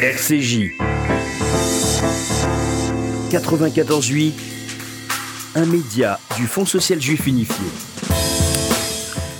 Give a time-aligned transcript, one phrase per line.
[0.00, 0.76] RCJ
[3.32, 4.32] 94.8
[5.56, 7.66] Un média du Fonds social juif unifié.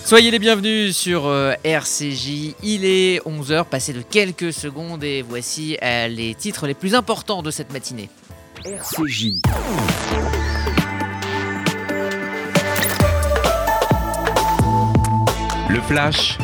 [0.04, 2.56] Soyez les bienvenus sur euh, RCJ.
[2.64, 7.42] Il est 11h, passé de quelques secondes, et voici euh, les titres les plus importants
[7.42, 8.08] de cette matinée.
[8.64, 9.40] RCJ
[15.70, 16.36] Le Flash.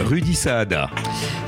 [0.00, 0.90] Rudy Saada.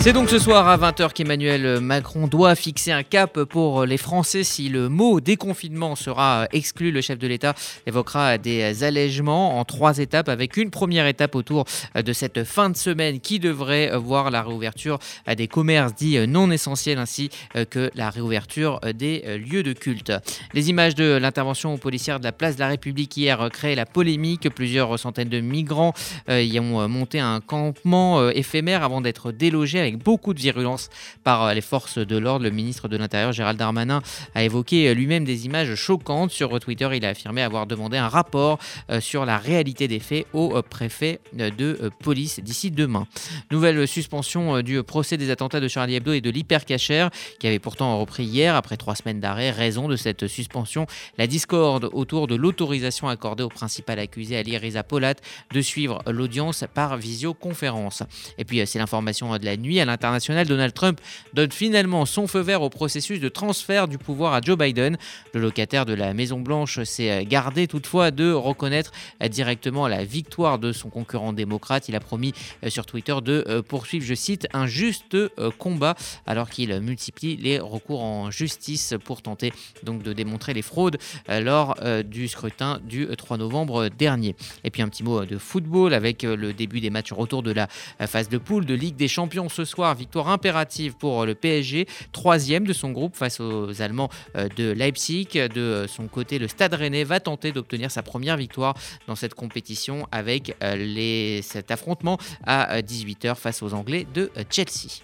[0.02, 4.42] C'est donc ce soir à 20h qu'Emmanuel Macron doit fixer un cap pour les Français
[4.42, 6.90] si le mot déconfinement sera exclu.
[6.90, 7.54] Le chef de l'État
[7.86, 12.76] évoquera des allègements en trois étapes avec une première étape autour de cette fin de
[12.76, 14.98] semaine qui devrait voir la réouverture
[15.36, 17.30] des commerces dits non essentiels ainsi
[17.70, 20.12] que la réouverture des lieux de culte.
[20.52, 24.50] Les images de l'intervention policière de la place de la République hier créent la polémique.
[24.50, 25.94] Plusieurs centaines de migrants
[26.28, 30.90] y ont monté un campement éphémère avant d'être délogés beaucoup de virulence
[31.24, 32.44] par euh, les forces de l'ordre.
[32.44, 34.02] Le ministre de l'Intérieur, Gérald Darmanin,
[34.34, 36.30] a évoqué euh, lui-même des images choquantes.
[36.30, 38.58] Sur Twitter, il a affirmé avoir demandé un rapport
[38.90, 43.06] euh, sur la réalité des faits au préfet de police d'ici demain.
[43.50, 47.98] Nouvelle suspension du procès des attentats de Charlie Hebdo et de l'hypercacher, qui avait pourtant
[47.98, 49.50] repris hier après trois semaines d'arrêt.
[49.50, 50.86] Raison de cette suspension,
[51.18, 55.14] la discorde autour de l'autorisation accordée au principal accusé Ali Riza Polat
[55.52, 58.02] de suivre l'audience par visioconférence.
[58.38, 61.00] Et puis c'est l'information de la nuit à l'international, Donald Trump
[61.34, 64.96] donne finalement son feu vert au processus de transfert du pouvoir à Joe Biden.
[65.34, 68.92] Le locataire de la Maison-Blanche s'est gardé toutefois de reconnaître
[69.28, 71.88] directement la victoire de son concurrent démocrate.
[71.88, 72.32] Il a promis
[72.64, 75.94] euh, sur Twitter de euh, poursuivre, je cite, un juste euh, combat
[76.26, 81.76] alors qu'il multiplie les recours en justice pour tenter donc de démontrer les fraudes lors
[82.04, 84.34] du scrutin du 3 novembre dernier.
[84.64, 87.68] Et puis un petit mot de football avec le début des matchs retour de la
[88.06, 89.64] phase de poule de Ligue des Champions ce
[89.96, 95.28] Victoire impérative pour le PSG, troisième de son groupe face aux Allemands euh, de Leipzig.
[95.32, 98.74] De son côté, le Stade Rennais va tenter d'obtenir sa première victoire
[99.06, 105.02] dans cette compétition avec euh, cet affrontement à 18h euh, face aux Anglais de Chelsea.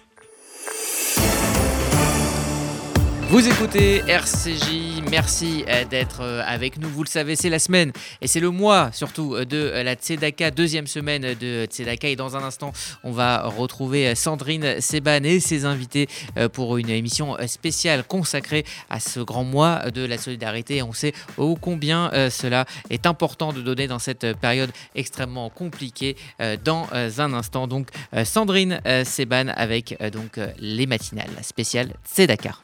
[3.29, 6.89] Vous écoutez RCJ, merci euh, d'être euh, avec nous.
[6.89, 7.91] Vous le savez, c'est la semaine
[8.21, 12.07] et c'est le mois surtout euh, de la Tzedaka, deuxième semaine de Tzedaka.
[12.07, 12.73] Et dans un instant,
[13.03, 16.07] on va retrouver Sandrine Seban et ses invités
[16.53, 20.81] pour une émission spéciale consacrée à ce grand mois de la solidarité.
[20.81, 26.15] on sait ô combien cela est important de donner dans cette période extrêmement compliquée.
[26.63, 27.89] Dans un instant, donc
[28.23, 32.55] Sandrine Seban avec donc les matinales spéciales Tzedaka.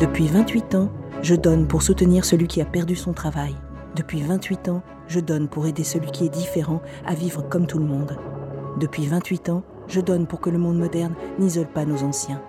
[0.00, 0.90] Depuis 28 ans,
[1.22, 3.54] je donne pour soutenir celui qui a perdu son travail.
[3.96, 7.78] Depuis 28 ans, je donne pour aider celui qui est différent à vivre comme tout
[7.78, 8.16] le monde.
[8.78, 12.42] Depuis 28 ans, je donne pour que le monde moderne n'isole pas nos anciens.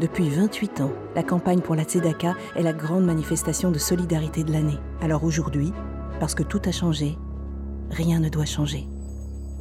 [0.00, 4.52] Depuis 28 ans, la campagne pour la Tzedaka est la grande manifestation de solidarité de
[4.52, 4.78] l'année.
[5.00, 5.72] Alors aujourd'hui,
[6.20, 7.16] parce que tout a changé,
[7.90, 8.86] rien ne doit changer.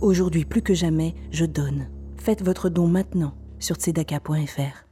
[0.01, 1.87] Aujourd'hui plus que jamais, je donne.
[2.27, 4.83] Faites votre don maintenant sur tzedaka.fr.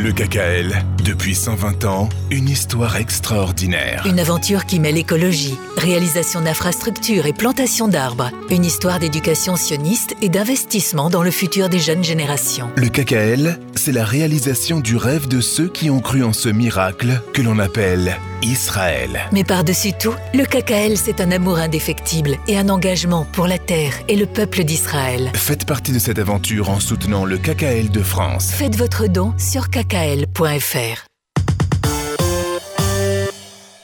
[0.00, 4.06] Le KKL, depuis 120 ans, une histoire extraordinaire.
[4.06, 8.30] Une aventure qui mêle écologie, réalisation d'infrastructures et plantation d'arbres.
[8.50, 12.70] Une histoire d'éducation sioniste et d'investissement dans le futur des jeunes générations.
[12.76, 17.20] Le KKL, c'est la réalisation du rêve de ceux qui ont cru en ce miracle
[17.32, 19.20] que l'on appelle Israël.
[19.32, 23.94] Mais par-dessus tout, le KKL, c'est un amour indéfectible et un engagement pour la terre
[24.08, 25.30] et le peuple d'Israël.
[25.34, 28.50] Faites partie de cette aventure en soutenant le KKL de France.
[28.50, 31.06] Faites votre don sur kkl.fr.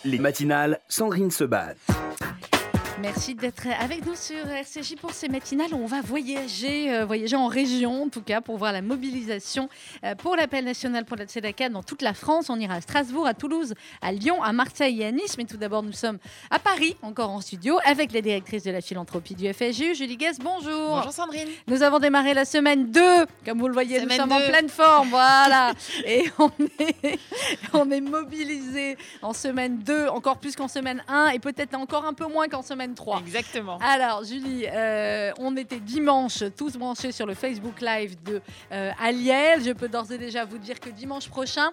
[0.05, 1.75] Les matinales, Sandrine se bat.
[3.03, 5.75] Merci d'être avec nous sur RCJ pour ces matinales.
[5.75, 9.69] On va voyager, euh, voyager en région, en tout cas, pour voir la mobilisation
[10.03, 12.49] euh, pour l'appel national pour la Tzedaka dans toute la France.
[12.49, 15.37] On ira à Strasbourg, à Toulouse, à Lyon, à Marseille et à Nice.
[15.37, 16.19] Mais tout d'abord, nous sommes
[16.51, 20.39] à Paris, encore en studio, avec la directrice de la philanthropie du FSJU, Julie Guess.
[20.39, 20.97] Bonjour.
[20.97, 21.49] Bonjour Sandrine.
[21.67, 23.01] Nous avons démarré la semaine 2.
[23.45, 25.11] Comme vous le voyez, nous sommes en pleine forme.
[25.11, 25.75] Voilà.
[26.07, 27.19] et on est,
[27.75, 32.15] on est mobilisés en semaine 2, encore plus qu'en semaine 1 et peut-être encore un
[32.15, 33.21] peu moins qu'en semaine 3.
[33.21, 33.79] Exactement.
[33.81, 38.41] Alors, Julie, euh, on était dimanche tous branchés sur le Facebook Live de
[38.73, 39.63] euh, Aliel.
[39.65, 41.71] Je peux d'ores et déjà vous dire que dimanche prochain,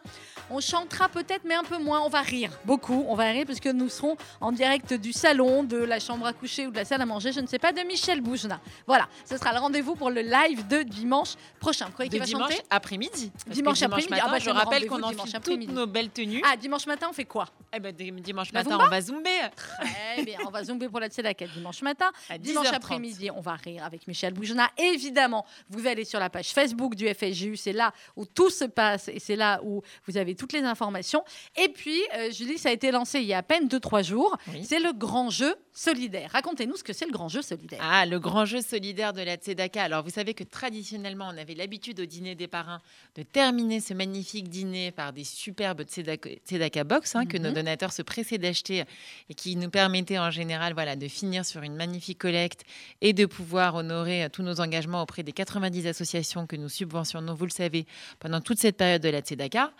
[0.49, 2.01] on chantera peut-être, mais un peu moins.
[2.01, 3.05] On va rire beaucoup.
[3.07, 6.33] On va rire parce que nous serons en direct du salon, de la chambre à
[6.33, 8.59] coucher ou de la salle à manger, je ne sais pas, de Michel Boujna.
[8.87, 11.85] Voilà, ce sera le rendez-vous pour le live de dimanche prochain.
[11.85, 13.31] Vous croyez qu'il va dimanche après-midi.
[13.47, 14.13] Dimanche après-midi.
[14.21, 15.73] Ah bah, je rappelle qu'on enfile dimanche toutes après-midi.
[15.73, 16.41] nos belles tenues.
[16.45, 17.45] Ah, dimanche matin, on fait quoi?
[17.75, 19.29] Eh ben, dimanche matin, on va zumber.
[19.55, 22.11] Très bien, on va zoomer pour la la Tzedaka dimanche matin.
[22.29, 22.73] À Dimanche 10h30.
[22.75, 24.69] après-midi, on va rire avec Michel Boujna.
[24.77, 29.07] Évidemment, vous allez sur la page Facebook du FSJU, c'est là où tout se passe
[29.09, 31.23] et c'est là où vous avez toutes les informations.
[31.55, 34.35] Et puis, euh, Julie, ça a été lancé il y a à peine 2-3 jours.
[34.47, 34.63] Oui.
[34.65, 36.29] C'est le grand jeu solidaire.
[36.31, 37.79] Racontez-nous ce que c'est le grand jeu solidaire.
[37.83, 39.83] Ah, le grand jeu solidaire de la Tzedaka.
[39.83, 42.81] Alors, vous savez que traditionnellement, on avait l'habitude au dîner des parrains
[43.15, 47.55] de terminer ce magnifique dîner par des superbes Tzedaka, Tzedaka box hein, que nos Mhm.
[47.55, 48.83] donateurs se pressaient d'acheter
[49.29, 52.63] et qui nous permettaient en général voilà, de finir sur une magnifique collecte
[53.01, 57.33] et de pouvoir honorer euh, tous nos engagements auprès des 90 associations que nous subventionnons,
[57.33, 57.85] vous le savez,
[58.19, 59.71] pendant toute cette période de la Tzedaka.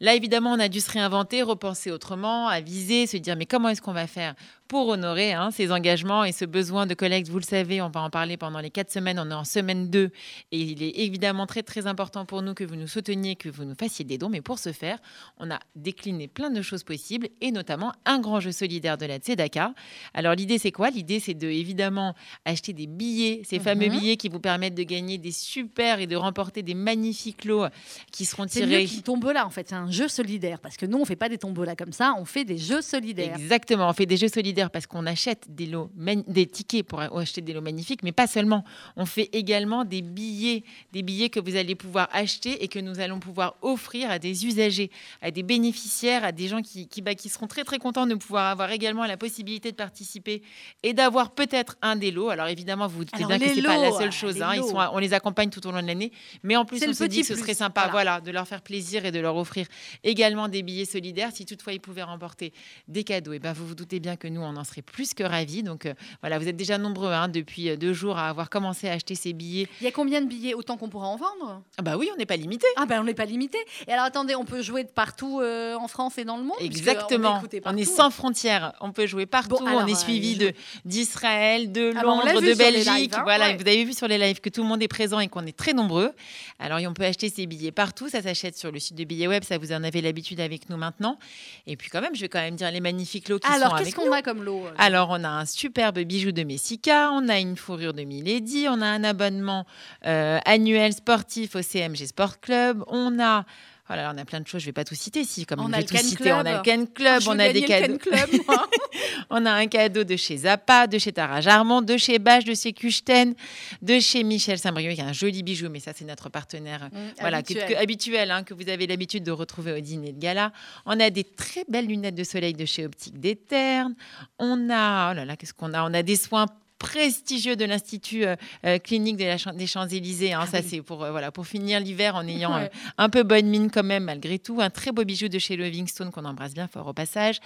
[0.00, 3.80] Là, évidemment, on a dû se réinventer, repenser autrement, aviser, se dire mais comment est-ce
[3.80, 4.34] qu'on va faire
[4.68, 7.28] pour honorer hein, ces engagements et ce besoin de collecte?
[7.30, 9.18] Vous le savez, on va en parler pendant les quatre semaines.
[9.18, 10.10] On est en semaine 2
[10.52, 13.64] et il est évidemment très très important pour nous que vous nous souteniez, que vous
[13.64, 14.28] nous fassiez des dons.
[14.28, 14.98] Mais pour ce faire,
[15.38, 19.16] on a décliné plein de choses possibles et notamment un grand jeu solidaire de la
[19.16, 19.72] Tzedaka.
[20.12, 20.90] Alors l'idée c'est quoi?
[20.90, 22.14] L'idée c'est de évidemment
[22.44, 23.98] acheter des billets, ces fameux Mhm.
[23.98, 27.64] billets qui vous permettent de gagner des super et de remporter des magnifiques lots
[28.12, 28.84] qui seront tirés.
[28.84, 29.68] qu'une tombola, en fait.
[29.68, 30.58] C'est un jeu solidaire.
[30.60, 33.36] Parce que nous, on fait pas des tombolas comme ça, on fait des jeux solidaires.
[33.36, 35.90] Exactement, on fait des jeux solidaires parce qu'on achète des lots,
[36.26, 38.64] des tickets pour acheter des lots magnifiques, mais pas seulement.
[38.96, 43.00] On fait également des billets, des billets que vous allez pouvoir acheter et que nous
[43.00, 44.90] allons pouvoir offrir à des usagers,
[45.22, 48.14] à des bénéficiaires, à des gens qui, qui, bah, qui seront très très contents de
[48.14, 50.42] pouvoir avoir également la possibilité de participer
[50.82, 52.30] et d'avoir peut-être un des lots.
[52.30, 54.40] Alors évidemment, vous vous doutez bien que les c'est pas la seule chose.
[54.42, 54.52] hein.
[54.54, 56.12] Ils sont, on les accompagne tout au long de l'année,
[56.42, 57.92] mais en plus on se dit que ce serait sympa, voilà.
[57.92, 59.66] voilà, de leur faire plaisir et de leur offrir
[60.04, 61.30] également des billets solidaires.
[61.32, 62.52] Si toutefois ils pouvaient remporter
[62.88, 65.22] des cadeaux, et ben vous vous doutez bien que nous, on en serait plus que
[65.22, 65.62] ravis.
[65.62, 68.88] Donc euh, voilà, vous êtes déjà nombreux hein, depuis euh, deux jours à avoir commencé
[68.88, 69.68] à acheter ces billets.
[69.80, 71.62] Il y a combien de billets Autant qu'on pourra en vendre?
[71.78, 72.66] Ah bah oui, on n'est pas limité.
[72.76, 73.58] Ah ben on n'est pas limité.
[73.86, 76.56] Et alors attendez, on peut jouer de partout euh, en France et dans le monde
[76.60, 77.42] Exactement.
[77.64, 78.72] On est, On sans frontières.
[78.80, 79.56] On peut jouer partout.
[79.58, 80.38] Bon, alors, on est suivi
[80.84, 82.86] d'Israël, de Ah l'a Londres, de Belgique.
[82.92, 83.56] lives, hein, voilà, ouais.
[83.56, 85.56] vous avez vu sur les lives que tout le monde est présent et qu'on est
[85.56, 86.12] très nombreux.
[86.58, 88.08] Alors on peut acheter ces billets partout.
[88.08, 89.44] Ça s'achète sur le site de billets web.
[89.44, 91.18] Ça vous en avez l'habitude avec nous maintenant.
[91.66, 93.76] Et puis quand même, je vais quand même dire les magnifiques lots qui Alors sont
[93.76, 94.12] qu'est-ce avec qu'on nous.
[94.12, 97.56] a comme lot euh, Alors, on a un superbe bijou de Messica, on a une
[97.56, 99.66] fourrure de Milady, on a un abonnement
[100.06, 103.44] euh, annuel sportif au CMG Sport Club, on a.
[103.88, 105.72] Voilà, on a plein de choses, je vais pas tout citer ici, comme On on
[105.72, 106.16] a le tout citer.
[106.24, 106.36] Club.
[106.36, 107.98] On a le Ah, Club, on a des cadeaux.
[107.98, 108.28] Club,
[109.30, 112.54] on a un cadeau de chez Zappa, de chez Tara Jarmont, de chez Bach, de
[112.54, 113.34] chez Kuchten,
[113.82, 116.98] de chez Michel Saint-Brieuc, qui a un joli bijou, mais ça, c'est notre partenaire Mmh,
[117.20, 117.68] voilà, que- habituel.
[117.68, 120.52] que- habituel, hein, que vous avez l'habitude de retrouver au dîner de gala.
[120.84, 123.94] On a des très belles lunettes de soleil de chez Optique d'Éterne.
[124.38, 125.82] On a, oh là là, qu'est-ce qu'on a?
[125.88, 126.46] On a des soins
[126.78, 130.32] prestigieux de l'Institut euh, euh, clinique de la Champ- des Champs-Élysées.
[130.34, 130.46] hein.
[130.46, 132.68] ça, c'est pour, euh, voilà, pour finir l'hiver en ayant Ah euh,
[132.98, 134.60] un peu bonne mine quand même, malgré tout.
[134.60, 137.40] Un très beau bijou de chez Livingstone qu'on embrasse bien fort au passage.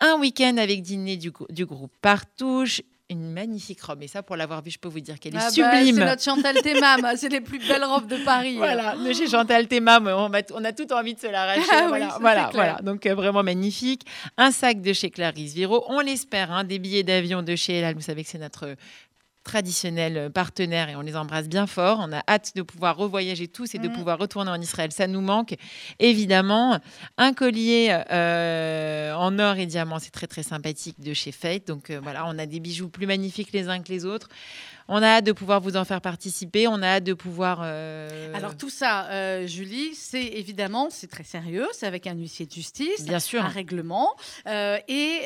[0.00, 2.82] Un week-end avec dîner du, du groupe Partouche.
[3.08, 4.02] Une magnifique robe.
[4.02, 5.94] Et ça, pour l'avoir vue, je peux vous dire qu'elle est Ah bah, sublime.
[5.94, 8.56] c'est notre Chantal Thémam, c'est les plus belles robes de Paris.
[8.56, 10.32] Voilà, de chez Chantal Théma, mais on,
[10.64, 11.60] a tout envie de se l'arracher.
[11.70, 11.86] Ah
[12.20, 12.78] voilà, voilà.
[12.82, 14.02] Donc euh, vraiment magnifique.
[14.36, 17.94] Un sac de chez Clarisse Viro, on l'espère, hein, des billets d'avion de chez Elal.
[17.94, 18.74] Vous savez que c'est notre
[19.46, 21.98] traditionnel euh, partenaire et on les embrasse bien fort.
[22.02, 23.94] On a hâte de pouvoir revoyager tous et de Mhm.
[23.94, 24.92] pouvoir retourner en Israël.
[24.92, 25.54] Ça nous manque
[25.98, 26.78] évidemment.
[27.16, 31.66] Un collier euh, en or et diamant, c'est très très sympathique de chez Fate.
[31.66, 34.28] Donc euh, voilà, on a des bijoux plus magnifiques les uns que les autres.
[34.88, 36.68] On a hâte de pouvoir vous en faire participer.
[36.68, 37.60] On a hâte de pouvoir.
[37.62, 42.46] euh, Alors tout ça, euh, Julie, c'est évidemment, c'est très sérieux, c'est avec un huissier
[42.46, 43.44] de justice, Bien sûr.
[43.44, 44.14] un règlement.
[44.46, 45.22] euh, et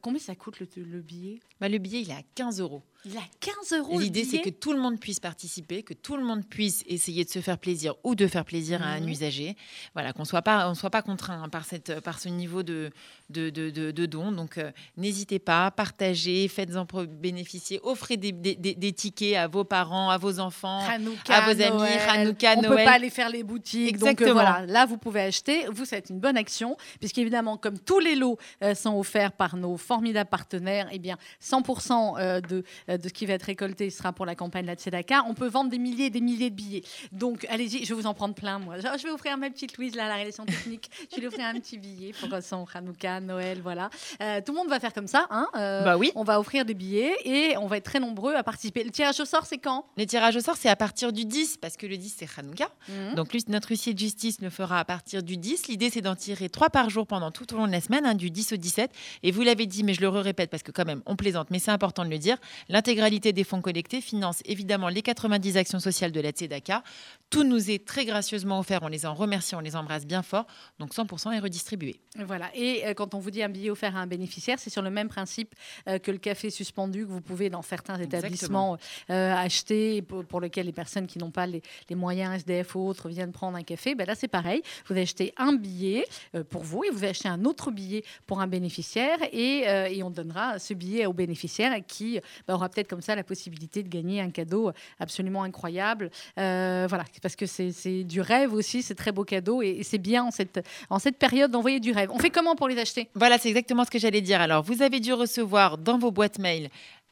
[0.00, 1.40] combien ça coûte le, le billet?
[1.60, 2.82] Bah, le billet, il est à 15 euros.
[3.04, 4.00] Il a 15 euros.
[4.00, 7.30] L'idée, c'est que tout le monde puisse participer, que tout le monde puisse essayer de
[7.30, 9.08] se faire plaisir ou de faire plaisir à un Mhm.
[9.08, 9.56] usager.
[9.94, 12.90] Voilà, qu'on soit pas, on soit pas contraint hein, par cette, par ce niveau de
[13.28, 14.30] de, de, de- de don.
[14.30, 19.64] Donc, euh, n'hésitez pas, partagez, faites-en bénéficier, offrez des, des- des- des tickets à vos
[19.64, 20.78] parents, à vos enfants.
[20.88, 22.00] Hanouka, à vos amis, Noël.
[22.08, 22.84] Hanouka, On peut Noël.
[22.84, 23.98] pas aller faire les boutiques.
[23.98, 24.32] Donc euh, Exactement.
[24.34, 25.66] voilà, là vous pouvez acheter.
[25.72, 29.76] Vous, c'est une bonne action, puisqu'évidemment, comme tous les lots euh, sont offerts par nos
[29.76, 32.62] formidables partenaires, eh bien 100% euh, de,
[33.02, 35.24] de ce qui va être récolté sera pour la campagne de la Tzedaka.
[35.28, 36.82] On peut vendre des milliers et des milliers de billets.
[37.12, 38.76] Donc allez-y, je vais vous en prendre plein, moi.
[38.78, 40.90] Je vais offrir à ma petite Louise, là, la réalisation technique.
[41.10, 43.90] Je vais lui offrir un petit billet pour euh, son Hanouka, Noël, voilà.
[44.22, 45.26] Euh, tout le monde va faire comme ça.
[45.30, 46.12] Hein, euh, Bah oui.
[46.14, 48.84] on va offrir des billets et on va être très nombreux à participer.
[48.84, 49.86] Le tirage au sort, c'est quand?
[49.96, 52.68] Les tirages au sort, c'est à partir du 10, parce que le 10, c'est Hanouka.
[52.88, 53.14] Mhm.
[53.14, 55.68] Donc, notre huissier de justice le fera à partir du 10.
[55.68, 58.14] L'idée, c'est d'en tirer trois par jour pendant tout au long de la semaine, hein,
[58.14, 58.90] du 10 au 17.
[59.22, 61.58] Et vous l'avez dit, mais je le répète parce que quand même, on plaisante, mais
[61.58, 62.36] c'est important de le dire.
[62.76, 66.82] L'intégralité des fonds collectés finance évidemment les 90 actions sociales de la Tzedaka.
[67.28, 68.80] Tout nous est très gracieusement offert.
[68.82, 70.46] On les en remercie, on les embrasse bien fort.
[70.78, 72.00] Donc 100% est redistribué.
[72.24, 72.50] Voilà.
[72.54, 74.90] Et euh, quand on vous dit un billet offert à un bénéficiaire, c'est sur le
[74.90, 75.54] même principe
[75.88, 78.78] euh, que le café suspendu que vous pouvez dans certains établissements
[79.10, 82.86] euh, acheter, pour, pour lequel les personnes qui n'ont pas les, les moyens SDF ou
[82.86, 83.96] autres viennent prendre un café.
[83.96, 84.62] Ben là, c'est pareil.
[84.86, 86.06] Vous achetez un billet
[86.48, 90.58] pour vous et vous achetez un autre billet pour un bénéficiaire et, et on donnera
[90.58, 94.30] ce billet au bénéficiaire qui ben, aura peut-être comme ça la possibilité de gagner un
[94.30, 96.10] cadeau absolument incroyable.
[96.36, 100.24] Voilà, parce que c'est du rêve aussi, c'est très beau cadeau et, et c'est bien
[100.24, 102.10] en cette, en cette période d'envoyer du rêve.
[102.12, 103.08] On fait comment pour les acheter?
[103.14, 104.40] Voilà, c'est exactement ce que j'allais dire.
[104.40, 106.68] Alors, vous avez dû recevoir dans vos boîtes mail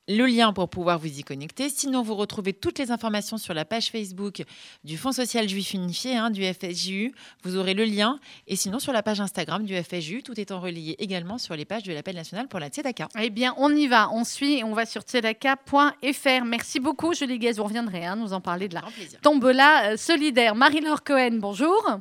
[0.08, 1.68] le lien pour pouvoir vous y connecter.
[1.68, 4.42] Sinon, vous retrouvez toutes les informations sur la page Facebook
[4.84, 7.14] du Fonds social juif unifié, hein, du FSJU.
[7.42, 8.18] Vous aurez le lien.
[8.46, 11.84] Et sinon, sur la page Instagram du FSJU, tout étant relayé également sur les pages
[11.84, 13.08] de l'appel national pour la Tzedaka.
[13.20, 16.44] Eh bien, on y va, on suit et on va sur tzedaka.fr.
[16.44, 17.52] Merci beaucoup, Julie Guez.
[17.52, 18.82] Vous reviendrez hein, nous en parler de la
[19.22, 20.54] tombola euh, solidaire.
[20.54, 22.00] Marie-Laure Cohen, bonjour.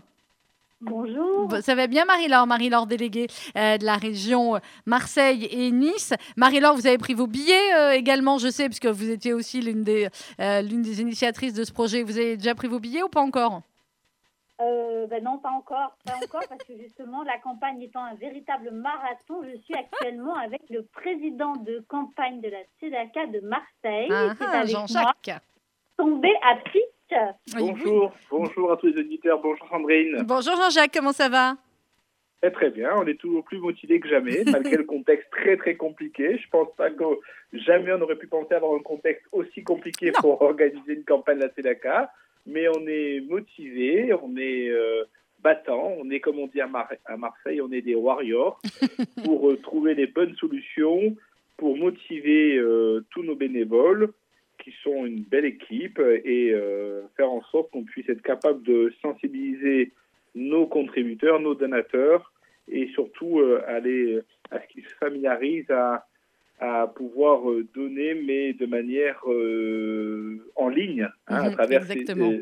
[0.86, 1.50] Bonjour.
[1.62, 6.13] Ça va bien, Marie-Laure Marie-Laure déléguée euh, de la région euh, Marseille et Nice.
[6.36, 9.84] Marie-Laure, vous avez pris vos billets euh, également, je sais, puisque vous étiez aussi l'une
[9.84, 10.10] des,
[10.40, 12.04] euh, l'une des initiatrices de ce projet.
[12.04, 13.62] Vous avez déjà pris vos billets ou pas encore?
[14.62, 18.72] Euh, ben non, pas encore, pas encore, parce que justement, la campagne étant un véritable
[18.72, 24.66] marathon, je suis actuellement avec le président de campagne de la Tzedaka de Marseille, Ah,
[24.66, 25.42] Jean-Jacques.
[25.98, 26.82] tombé à pic.
[27.58, 30.24] Bonjour, bonjour à tous les auditeurs, bonjour Sandrine.
[30.25, 31.55] Bonjour Jean-Jacques, comment ça va?
[32.41, 35.75] Très très bien, on est toujours plus motivés que jamais, malgré le contexte très très
[35.75, 36.38] compliqué.
[36.38, 37.03] Je pense pas que
[37.53, 40.20] jamais on aurait pu penser avoir un contexte aussi compliqué Non.
[40.22, 42.12] pour organiser une campagne de la
[42.46, 45.03] mais on est motivés, on est euh,
[45.41, 48.60] battants, on est comme on dit à, Mar- à Marseille, on est des warriors
[49.24, 51.15] pour euh, trouver les bonnes solutions,
[51.55, 54.12] pour motiver euh, tous nos bénévoles
[54.63, 58.93] qui sont une belle équipe et euh, faire en sorte qu'on puisse être capable de
[59.01, 59.91] sensibiliser
[60.36, 62.32] nos contributeurs, nos donateurs
[62.72, 64.20] et surtout euh, aller
[64.51, 66.05] à ce qu'ils se familiarisent à,
[66.60, 72.05] à pouvoir euh, donner, mais de manière euh, en ligne, hein, à, Mhm, travers ces,
[72.10, 72.41] euh,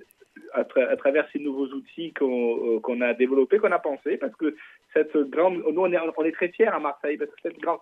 [0.53, 4.35] à, tra- à travers ces nouveaux outils qu'on euh, a développés, qu'on a pensé, parce
[4.35, 4.55] que
[4.93, 7.79] cette grande, nous on est, on est très fiers à Marseille, parce que cette grande,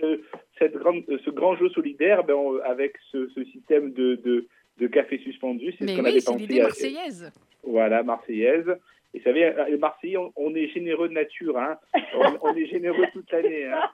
[0.00, 0.20] ce,
[0.58, 4.46] cette grande, euh, ce grand jeu solidaire, ben, on- avec ce, ce système de, de,
[4.78, 6.38] de café suspendu, c'est ce qu'on oui, avait c'est pensé.
[6.46, 7.32] l'idée marseillaise.
[7.62, 8.68] voilà, Marseillaise.
[9.14, 11.56] Et vous savez, les Marseillais, on, on est généreux de nature.
[11.58, 11.78] Hein.
[12.14, 13.64] On, on est généreux toute l'année.
[13.66, 13.88] Hein.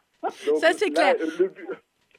[0.56, 1.14] Ça, c'est clair.
[1.38, 1.62] Le but,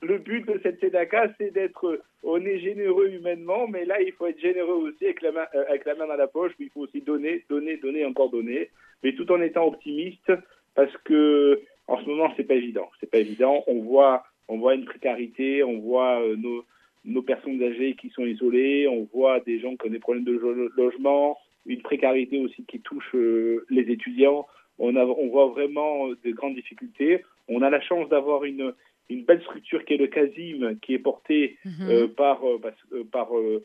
[0.02, 2.00] le but de cette Tzedaka, c'est d'être...
[2.24, 5.64] On est généreux humainement, mais là, il faut être généreux aussi avec la main, euh,
[5.68, 6.54] avec la main dans la poche.
[6.60, 8.70] Il faut aussi donner, donner, donner, encore donner.
[9.04, 10.32] Mais tout en étant optimiste,
[10.74, 12.90] parce que en ce moment, c'est pas évident.
[13.00, 13.64] C'est pas évident.
[13.68, 16.64] On voit, on voit une précarité, on voit euh, nos,
[17.04, 20.34] nos personnes âgées qui sont isolées, on voit des gens qui ont des problèmes de
[20.34, 24.46] lo- logement, une précarité aussi qui touche euh, les étudiants.
[24.78, 27.24] On, a, on voit vraiment euh, de grandes difficultés.
[27.48, 28.74] On a la chance d'avoir une,
[29.10, 31.88] une belle structure qui est le CASIM, qui est portée Mhm.
[31.90, 33.64] euh, par, parce- par, euh,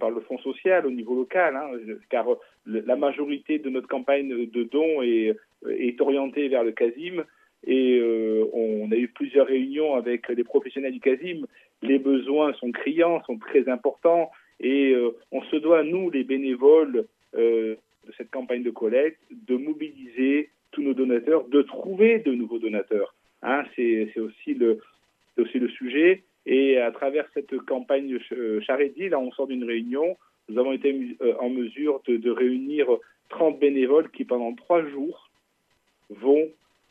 [0.00, 1.70] par le Fonds social au niveau local, hein,
[2.10, 2.26] car
[2.66, 5.36] la majorité de notre campagne de dons est,
[5.70, 7.24] est orientée vers le CASIM.
[7.66, 11.46] Et euh, on a eu plusieurs réunions avec les professionnels du CASIM.
[11.82, 14.30] Les besoins sont criants, sont très importants.
[14.60, 17.74] Et euh, on se doit, nous, les bénévoles euh,
[18.06, 23.14] de cette campagne de collecte, de mobiliser tous nos donateurs, de trouver de nouveaux donateurs.
[23.42, 24.80] Hein, c'est aussi, le-
[25.78, 26.22] sujet.
[26.46, 28.18] Et à travers cette campagne
[28.64, 30.16] Charity, là, on sort d'une réunion.
[30.48, 32.86] Nous avons été en mesure de réunir
[33.30, 35.28] 30 bénévoles qui, pendant trois jours,
[36.08, 36.48] vont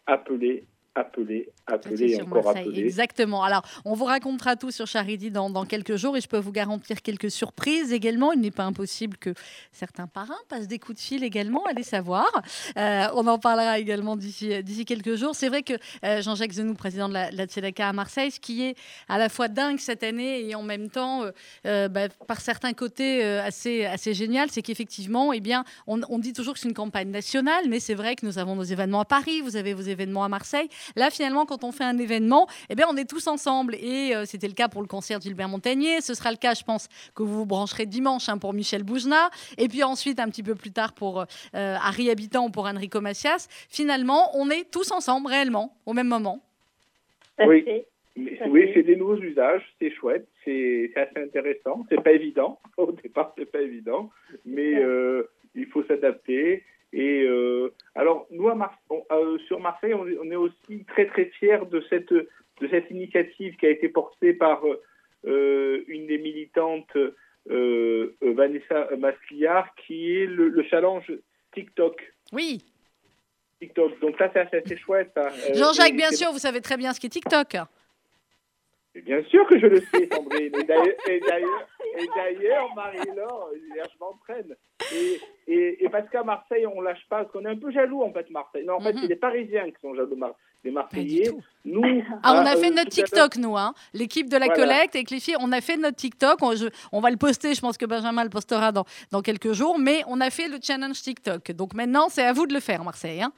[0.08, 0.64] appeler,
[0.96, 2.82] appeler, appeler et encore appeler.
[2.82, 3.44] Exactement.
[3.44, 6.54] Alors, on vous racontera tout sur Charity dans, dans quelques jours et je peux vous
[6.54, 8.32] garantir quelques surprises également.
[8.32, 9.34] Il n'est pas impossible que
[9.72, 12.30] certains parrains passent des coups de fil également, allez savoir.
[12.78, 15.36] Euh, on en parlera également d'ici quelques jours.
[15.36, 15.74] C'est vrai que
[16.04, 18.76] euh, Jean-Jacques Zenou, président de la, la Tzedaka à Marseille, ce qui est
[19.10, 21.24] à la fois dingue cette année et en même temps,
[21.66, 26.32] euh, bah, par certains côtés, assez, assez génial, c'est qu'effectivement, eh bien, on, on dit
[26.32, 29.06] toujours que c'est une campagne nationale, mais c'est vrai que nous avons nos événements à
[29.06, 30.70] Paris, vous avez vos événements à Marseille.
[30.96, 33.76] Là, finalement, quand on fait un événement, eh bien, on est tous ensemble.
[33.76, 36.02] Et euh, c'était le cas pour le concert d'Hilbert Montagnier.
[36.02, 39.30] Ce sera le cas, je pense, que vous vous brancherez dimanche hein, pour Michel Boujna.
[39.58, 43.02] Et puis ensuite, un petit peu plus tard, pour euh, Harry Habitant ou pour Enrico
[43.02, 43.48] Macias.
[43.70, 46.42] Finalement, on est tous ensemble, réellement, au même moment.
[47.40, 47.66] Oui.
[48.18, 51.86] Mais oui, c'est des nouveaux usages, c'est chouette, c'est assez intéressant.
[51.90, 54.10] C'est pas évident, au départ, c'est pas évident,
[54.46, 55.24] mais euh,
[55.54, 56.64] il faut s'adapter.
[56.94, 60.86] Et euh, alors, nous, à Mar- on- euh, sur Marseille, on est, on est aussi
[60.88, 64.62] très très fiers de cette, de cette initiative qui a été portée par
[65.26, 67.16] euh, une des militantes, euh,
[67.52, 71.12] euh, Vanessa Masliard, qui est le, le challenge
[71.54, 72.02] TikTok.
[72.32, 72.64] Oui.
[73.60, 74.00] TikTok.
[74.00, 75.12] Donc ça, c'est assez, assez chouette.
[75.18, 77.56] Euh, Jean-Jacques, bien sûr, vous savez très bien ce qu'est TikTok.
[78.98, 80.56] Et Bien sûr que je le sais, Sandrine.
[80.56, 84.56] Et d'ailleurs, Marie-Laure, je m'entraîne.
[84.94, 88.04] Et, et, et parce qu'à Marseille, on lâche pas, parce qu'on est un peu jaloux,
[88.04, 88.66] en fait, Marseille.
[88.66, 89.02] Non, en fait, Mhm.
[89.02, 90.18] c'est les Parisiens qui sont jaloux
[90.64, 91.32] des Marseillais.
[91.66, 91.82] Nous,
[92.24, 93.74] Ah, on ah, a fait euh, notre TikTok, nous, hein.
[93.94, 94.62] l'équipe de la Voilà.
[94.64, 95.36] collecte avec les filles.
[95.42, 96.42] On a fait notre TikTok.
[96.42, 97.54] On, je- on va le poster.
[97.54, 99.78] Je pense que Benjamin le postera dans, dans quelques jours.
[99.78, 101.52] Mais on a fait le challenge TikTok.
[101.52, 103.22] Donc maintenant, c'est à vous de le faire, Marseille.
[103.22, 103.32] hein.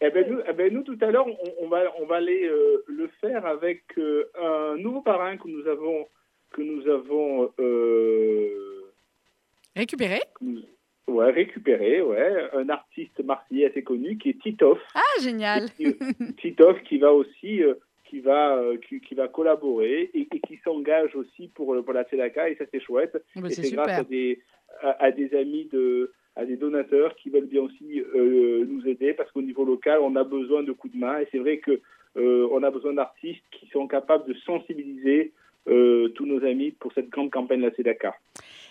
[0.00, 2.44] Eh ben, nous, eh ben, nous, tout à l'heure, on, on va, on va aller
[2.46, 6.06] euh, le faire avec euh, un nouveau parrain que nous avons,
[6.52, 8.92] que nous avons euh,
[10.40, 10.62] nous-
[11.08, 14.78] ouais, récupéré, ouais, un artiste marseillais assez connu qui est Titoff.
[14.94, 15.68] Ah, génial.
[16.40, 17.62] Titoff qui va aussi
[18.04, 22.48] qui va qui, qui va collaborer et, et qui s'engage aussi pour pour la Tzedaka
[22.48, 24.00] et ça c'est chouette Oh, bah, et c'est grâce super.
[24.00, 24.40] à des
[24.80, 29.12] à, à des amis de à des donateurs qui veulent bien aussi euh, nous aider
[29.12, 31.80] parce qu'au niveau local on a besoin de coups de main et c'est vrai que
[32.16, 35.32] euh, on a besoin d'artistes qui sont capables de sensibiliser
[35.68, 38.14] euh, tous nos amis pour cette grande campagne de la Tzedaka.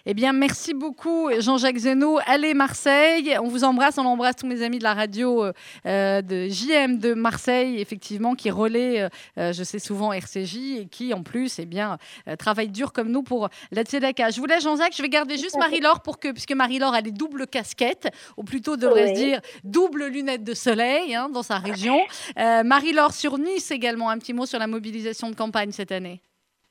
[0.10, 2.18] Eh bien, merci beaucoup, Jean-Jacques Zeno.
[2.28, 3.36] Allez, Marseille.
[3.44, 3.98] On vous embrasse.
[3.98, 5.48] On embrasse tous mes amis de la radio
[5.86, 10.88] euh, de JM de Marseille, effectivement, qui relaient, euh, euh, je sais souvent, RCJ et
[10.90, 11.98] qui, en plus, eh bien,
[12.30, 14.30] euh, travaillent dur comme nous pour la Tzedaka.
[14.30, 14.96] Je vous laisse, Jean-Jacques.
[14.96, 18.78] Je vais garder juste Marie-Laure pour que, puisque Marie-Laure a les doubles casquettes, ou plutôt
[18.78, 19.26] devrait se Oui.
[19.26, 22.00] dire double lunettes de soleil hein, dans sa région.
[22.38, 24.10] Marie-Laure sur Nice également.
[24.10, 26.22] Un petit mot sur la mobilisation de campagne cette année.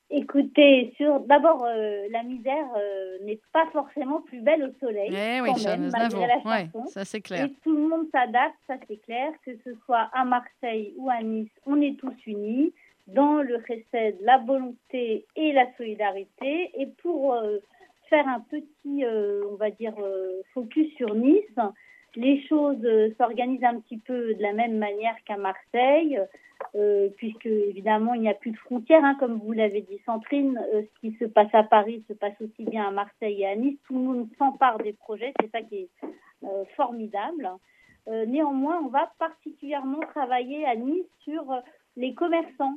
[0.09, 5.11] Écoutez, sur d'abord, euh, la misère euh, n'est pas forcément plus belle au soleil.
[5.13, 7.47] Eh oui, quand même, malgré la Ouais, ça c'est clair.
[7.47, 11.23] Et tout le monde s'adapte, ça c'est clair, que ce soit à Marseille ou à
[11.23, 12.73] Nice, on est tous unis
[13.09, 16.71] dans le recède, la volonté et la solidarité.
[16.79, 17.59] Et pour euh,
[18.09, 21.43] faire un petit, euh, on va dire, euh, focus sur Nice,
[22.17, 26.21] les choses euh, s'organisent un petit peu de la même manière qu'à Marseille,
[26.75, 30.61] euh, puisque évidemment il n'y a plus de frontières, hein, comme vous l'avez dit, Centrine.
[30.75, 33.57] Euh, ce qui se passe à Paris se passe aussi bien à Marseille et à
[33.57, 33.79] Nice.
[33.87, 35.89] Tout le monde s'empare des projets, c'est ça qui est
[36.45, 37.51] euh, formidable.
[38.29, 41.43] Néanmoins, on va particulièrement travailler à Nice sur
[41.97, 42.77] les commerçants.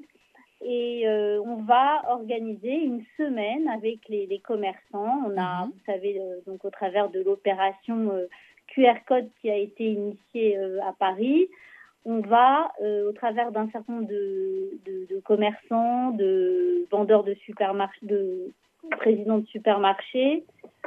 [0.61, 5.23] Et euh, on va organiser une semaine avec les, les commerçants.
[5.25, 5.71] On a, Mhm.
[5.71, 8.27] vous savez, euh, donc au travers de l'opération euh,
[8.73, 11.47] QR code qui a été initiée euh, à Paris,
[12.05, 18.51] on va, euh, au travers d'un certain nombre de, commerçants, de vendeurs de supermarchés, de
[18.91, 20.45] présidents de supermarchés,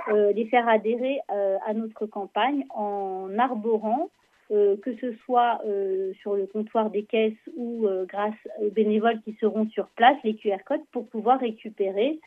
[0.08, 4.08] euh, les faire adhérer à notre campagne en arborant,
[4.48, 5.60] que ce soit
[6.20, 10.58] sur le comptoir des caisses ou grâce aux bénévoles qui seront sur place, les QR
[10.64, 12.18] codes pour pouvoir récupérer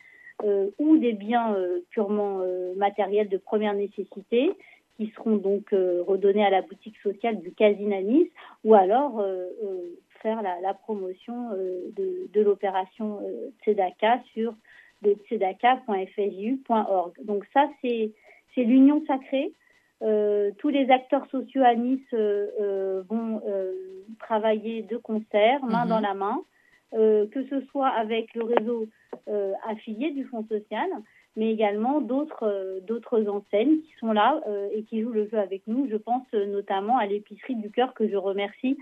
[0.78, 1.54] ou des biens
[1.90, 2.40] purement
[2.76, 4.52] matériels de première nécessité
[4.96, 8.28] qui seront donc euh, redonnés à la boutique sociale du Casino à Nice
[8.64, 13.20] ou alors euh, euh, faire la, la promotion de, de l'opération
[13.62, 14.54] Tzedaka sur
[15.02, 17.12] le tzedaka.fsu.org.
[17.24, 18.12] Donc ça, c'est
[18.56, 19.52] l'union sacrée.
[20.02, 23.40] Euh, tous les acteurs sociaux à Nice euh, euh, vont
[24.18, 25.88] travailler de concert, main Mhm.
[25.90, 26.40] dans la main,
[26.92, 28.88] que ce soit avec le réseau
[29.68, 30.88] affilié du Fonds social,
[31.36, 35.38] mais également d'autres euh, d'autres enseignes qui sont là euh, et qui jouent le jeu
[35.38, 35.88] avec nous.
[35.90, 38.76] Je pense euh, notamment à l'épicerie du cœur que je remercie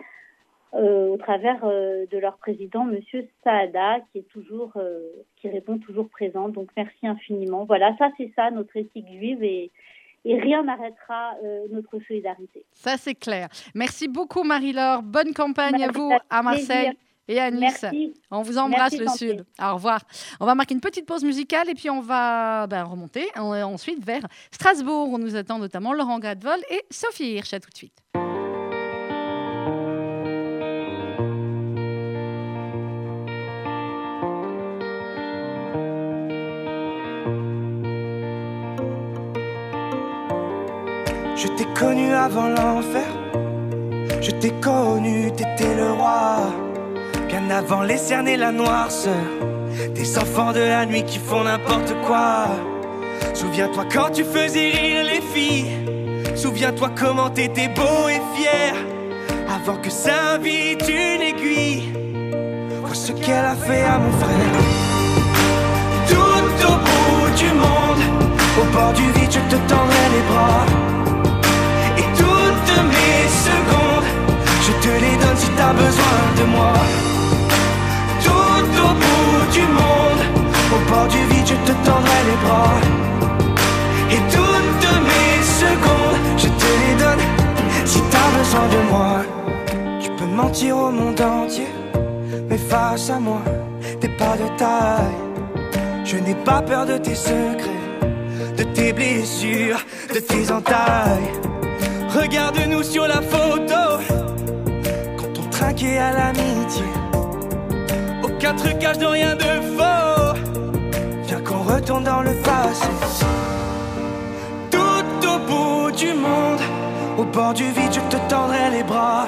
[0.77, 4.73] au travers de leur président, Monsieur Saada, qui est toujours,
[5.37, 6.49] qui répond toujours présent.
[6.49, 7.65] Donc merci infiniment.
[7.65, 9.71] Voilà, ça c'est ça notre éthique juive et,
[10.25, 12.65] et rien n'arrêtera euh, notre solidarité.
[12.73, 13.49] Ça, c'est clair.
[13.75, 15.03] Merci beaucoup, Marie-Laure.
[15.03, 16.93] Bonne campagne à vous à Marseille
[17.29, 17.83] et à Nice.
[17.83, 18.15] Merci.
[18.31, 19.09] On vous embrasse Merci, le.
[19.37, 19.47] Sud.
[19.63, 20.01] Au revoir.
[20.41, 24.05] On va marquer une petite pause musicale et puis on va ben, remonter en- ensuite
[24.05, 25.11] vers Strasbourg.
[25.11, 27.55] où nous attend notamment Laurent Gradvol et Sophie Hirsch.
[27.55, 27.95] À tout de suite.
[41.37, 43.07] Je t'ai connu avant l'enfer.
[44.21, 46.39] Je t'ai connu, t'étais le roi.
[47.51, 49.13] Avant les cernes et la noirceur.
[49.95, 52.47] Des enfants de la nuit qui font n'importe quoi.
[53.33, 55.71] Souviens-toi quand tu faisais rire les filles.
[56.35, 58.75] Souviens-toi comment t'étais beau et fier.
[59.49, 61.93] Avant que s'invite une aiguille.
[62.81, 64.55] voir ce qu'elle a fait à mon frère.
[66.09, 68.03] Tout au bout du monde,
[68.61, 70.67] au bord du vide, je te tendrai les bras.
[71.99, 74.09] Et toutes mes secondes,
[74.67, 77.14] je te les donne si t'as besoin de moi.
[79.63, 82.75] Au bord du vide, je te tendrai les bras.
[84.11, 87.25] Et toutes mes secondes, je te les donne
[87.85, 89.23] si t'as besoin de moi.
[90.01, 91.69] Tu peux mentir au monde entier,
[92.49, 93.43] mais face à moi,
[94.01, 95.19] t'es pas de taille.
[96.05, 97.83] Je n'ai pas peur de tes secrets,
[98.57, 99.81] de tes blessures,
[100.13, 101.31] de tes entailles.
[102.09, 103.83] Regarde-nous sur la photo,
[105.17, 107.04] quand on trinquait à l'amitié.
[108.45, 110.39] Aux quatre cages de rien de faux.
[111.27, 112.89] Viens qu'on retourne dans le passé.
[114.71, 116.61] Tout au bout du monde,
[117.17, 119.27] au bord du vide, je te tendrai les bras.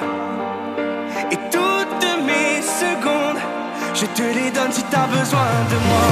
[1.31, 3.41] Et toutes mes secondes,
[3.95, 6.07] je te les donne si t'as besoin de moi.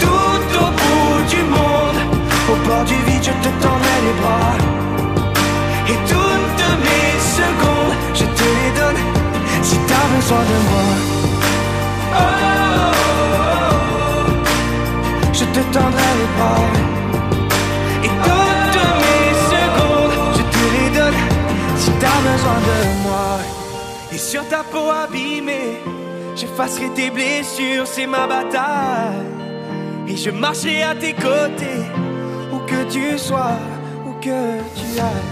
[0.00, 1.98] Tout au bout du monde,
[2.52, 4.56] au bord du vide, je te tendrai les bras.
[5.88, 9.00] Et toutes mes secondes, je te les donne
[9.62, 11.19] si t'as besoin de moi.
[12.12, 12.20] Oh,
[15.32, 16.66] je te tendrai les bras.
[18.04, 21.20] Et toutes mes secondes, je te les donne
[21.76, 23.30] si t'as besoin de moi.
[24.12, 25.78] Et sur ta peau abîmée,
[26.36, 29.26] j'effacerai tes blessures, c'est ma bataille.
[30.08, 31.84] Et je marcherai à tes côtés,
[32.52, 33.58] où que tu sois,
[34.06, 35.30] où que tu ailles.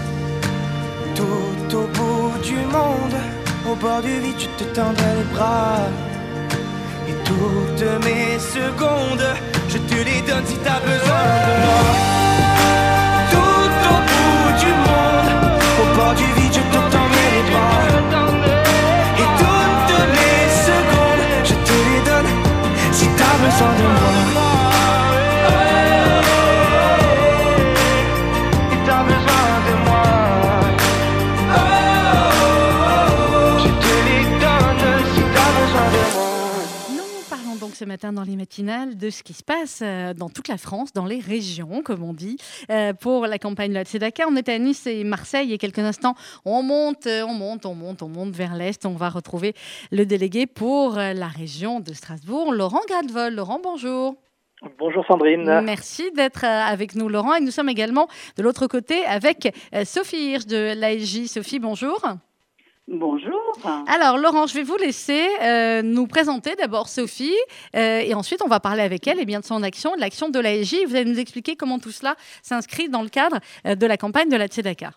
[1.15, 3.17] Tout au bout du monde,
[3.69, 5.89] au bord du vide, je te tendrai les bras.
[7.29, 9.27] Toutes mes secondes,
[9.69, 11.83] je te les donne si t'as besoin de moi.
[13.29, 15.29] Tout au bout du monde,
[15.79, 17.85] au bord du vide, je te tendrai les bras.
[19.21, 22.31] Et toutes mes secondes, je te les donne
[22.93, 24.08] si t'as besoin de moi.
[37.69, 40.57] Donc ce matin dans les matinales de ce qui se passe euh, dans toute la
[40.57, 42.37] France, dans les régions, comme on dit,
[42.71, 44.25] euh, pour la campagne de la Tzedaka.
[44.27, 47.75] On est à Nice et Marseille et quelques instants, on monte, euh, on monte, on
[47.75, 48.87] monte, on monte vers l'Est.
[48.87, 49.53] On va retrouver
[49.91, 53.35] le délégué pour la région de Strasbourg, Laurent Gradevol.
[53.35, 54.15] Laurent, bonjour.
[54.79, 55.61] Bonjour Sandrine.
[55.63, 57.35] Merci d'être avec nous, Laurent.
[57.35, 59.55] Et nous sommes également de l'autre côté avec
[59.85, 61.27] Sophie Hirsch de l'ASJ.
[61.27, 62.01] Sophie, bonjour.
[62.91, 63.53] Bonjour.
[63.87, 67.37] Alors, Laurent, je vais vous laisser euh, nous présenter d'abord Sophie
[67.75, 70.29] euh, et ensuite on va parler avec elle et bien de son action, de l'action
[70.29, 70.87] de l'ASJ.
[70.87, 74.27] Vous allez nous expliquer comment tout cela s'inscrit dans le cadre euh, de la campagne
[74.27, 74.89] de la Tzedaka.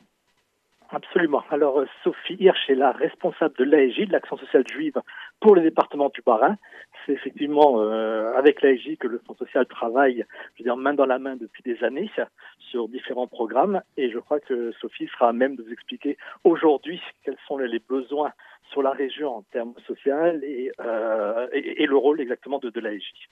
[0.88, 1.42] Absolument.
[1.50, 4.98] Alors Sophie Hirsch est la responsable de l'AEJ, de l'Action sociale juive
[5.40, 6.56] pour le département du Bas-Rhin.
[7.04, 11.06] C'est effectivement euh, avec l'AEJ que le Fonds social travaille, je veux dire, main dans
[11.06, 12.10] la main depuis des années
[12.58, 13.82] sur différents programmes.
[13.96, 17.80] Et je crois que Sophie sera à même de vous expliquer aujourd'hui quels sont les
[17.80, 18.32] besoins
[18.70, 20.12] sur la région en termes sociaux
[20.42, 23.28] et, euh, et, le rôle exactement de, de l'AEJ.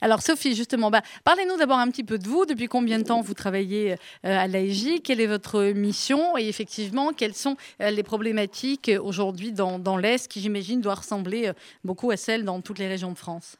[0.00, 2.46] Alors Sophie, justement, bah, parlez-nous d'abord un petit peu de vous.
[2.46, 6.36] Depuis combien de temps vous travaillez euh, à l'AEJ Quelle est votre mission?
[6.38, 11.50] Et effectivement, quelles sont euh, les problématiques euh, aujourd'hui dans, l'Est qui, j'imagine, doit ressembler
[11.84, 13.58] beaucoup à celles dans toutes les régions de France?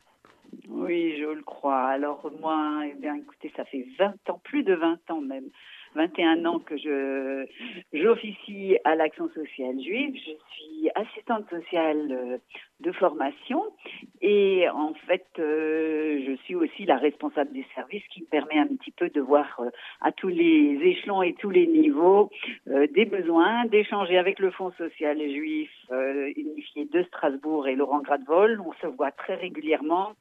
[0.69, 1.87] Oui, je le crois.
[1.89, 5.49] Alors moi, eh bien, écoutez, ça fait 20 ans, plus de 20 ans même,
[5.95, 7.47] 21 ans que je
[7.93, 10.15] j'officie à l'Action sociale juive.
[10.15, 12.39] Je suis assistante sociale euh,
[12.81, 13.63] de formation
[14.21, 18.67] et en fait, euh, je suis aussi la responsable des services qui me permet un
[18.67, 22.31] petit peu de voir euh, à tous les échelons et tous les niveaux
[22.67, 25.71] des besoins, d'échanger avec le Fonds social juif
[26.37, 28.61] unifié de Strasbourg et Laurent Gradevol.
[28.61, 30.15] On se voit très régulièrement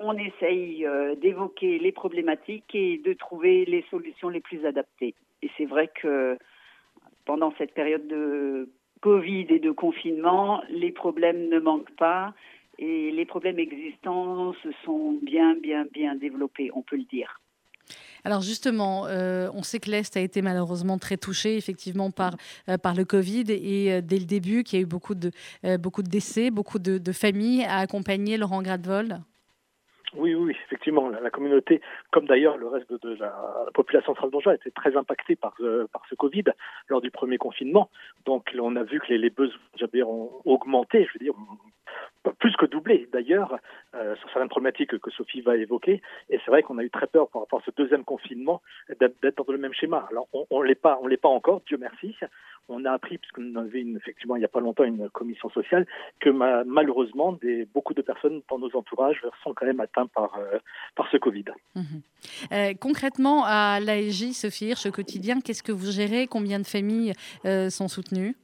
[0.00, 5.14] on essaye euh, d'évoquer les problématiques et de trouver les solutions les plus adaptées.
[5.42, 6.38] Et c'est vrai que
[7.26, 8.70] pendant cette période de
[9.02, 12.34] Covid et de confinement, les problèmes ne manquent pas
[12.78, 17.38] et les problèmes existants se sont bien, bien, bien développés, on peut le dire.
[18.24, 22.36] Alors justement, euh, on sait que l'Est a été malheureusement très touché effectivement par,
[22.68, 25.30] euh, le Covid et dès le début qu'il y a eu beaucoup de,
[25.76, 29.20] beaucoup de décès, beaucoup de, de familles à accompagner Laurent Gradevol.
[30.16, 33.26] Oui, oui, effectivement, la, communauté, comme d'ailleurs le reste de, la,
[33.64, 36.44] la, population strasbourgeoise, été très impactée par, euh, par ce Covid
[36.88, 37.90] lors du premier confinement.
[38.26, 39.56] Donc, on a vu que les, les besoins
[40.04, 41.34] ont augmenté, je veux dire,
[42.38, 43.56] plus que doublé d'ailleurs
[43.94, 46.02] euh, sur certaines problématiques que Sophie va évoquer.
[46.28, 48.62] Et c'est vrai qu'on a eu très peur par rapport à ce deuxième confinement
[49.00, 50.06] d'être dans le même schéma.
[50.10, 52.14] Alors on, on l'est pas, on l'est pas encore, Dieu merci.
[52.68, 55.86] On a appris, puisqu'on avait une, effectivement il n'y a pas longtemps une commission sociale,
[56.20, 57.36] que malheureusement
[57.74, 60.58] beaucoup de personnes dans nos entourages sont quand même atteintes par, euh,
[60.94, 61.46] par ce Covid.
[61.74, 61.84] Mhm.
[62.52, 66.26] Euh, concrètement, à l'AEJ, Sophie Hirsch, au quotidien, qu'est-ce que vous gérez?
[66.26, 68.36] Combien de familles sont soutenues?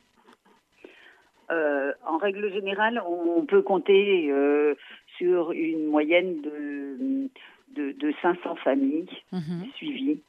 [1.50, 4.74] Euh, en règle générale, on peut compter euh,
[5.16, 7.28] sur une moyenne de,
[7.74, 9.66] de, de 500 familles mhm.
[9.76, 10.20] suivies.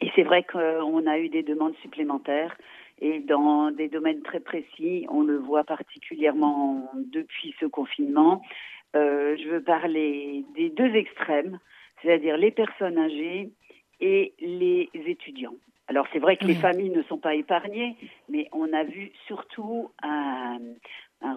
[0.00, 2.56] Et c'est vrai qu'on a eu des demandes supplémentaires.
[3.00, 8.42] Et dans des domaines très précis, on le voit particulièrement depuis ce confinement.
[8.94, 11.58] Euh, je veux parler des deux extrêmes,
[12.02, 13.50] c'est-à-dire les personnes âgées
[14.00, 15.56] et les étudiants.
[15.88, 17.96] Alors c'est vrai que les familles ne sont pas épargnées,
[18.28, 20.58] mais on a vu surtout un,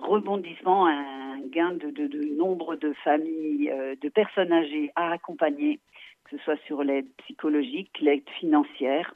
[0.01, 5.79] rebondissement, un gain de, nombre de familles, euh, de personnes âgées à accompagner,
[6.23, 9.13] que ce soit sur l'aide psychologique, l'aide financière,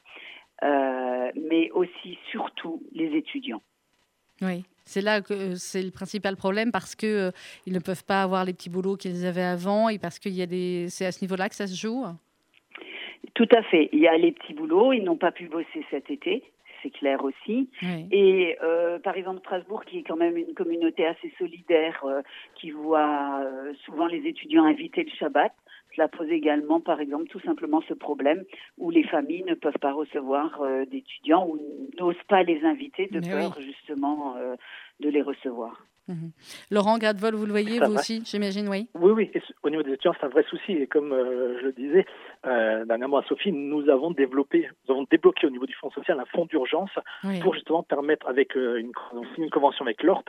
[0.64, 3.62] euh, mais aussi surtout les étudiants.
[4.42, 7.32] Oui, c'est là que c'est le principal problème parce que euh,
[7.66, 10.44] ils ne peuvent pas avoir les petits boulots qu'ils avaient avant et parce qu'il y
[10.44, 12.06] a des, c'est à ce niveau-là que ça se joue?
[13.34, 13.90] Tout à fait.
[13.92, 16.44] Il y a les petits boulots, ils n'ont pas pu bosser cet été,
[16.84, 17.70] c'est clair aussi.
[18.12, 22.22] Et euh, par exemple, Strasbourg, qui est quand même une communauté assez solidaire, euh,
[22.56, 25.54] qui voit euh, souvent les étudiants invités le Shabbat,
[25.96, 28.44] cela pose également, par exemple, tout simplement ce problème
[28.78, 31.60] où les familles ne peuvent pas recevoir d'étudiants ou
[32.00, 34.36] n'osent pas les inviter de peur justement
[35.00, 35.86] de les recevoir.
[36.08, 36.32] Mhm.
[36.70, 39.32] Laurent Gradvol, vous le voyez, vous aussi, j'imagine, oui Oui, oui.
[39.64, 40.74] au niveau des étudiants, c'est un vrai souci.
[40.74, 42.06] Et comme euh, je le disais
[42.46, 46.20] euh, dernièrement à Sophie, nous avons développé, nous avons débloqué au niveau du Fonds social
[46.20, 46.92] un fonds d'urgence
[47.42, 48.92] pour justement permettre, avec euh, une,
[49.38, 50.26] une convention avec l'ORT,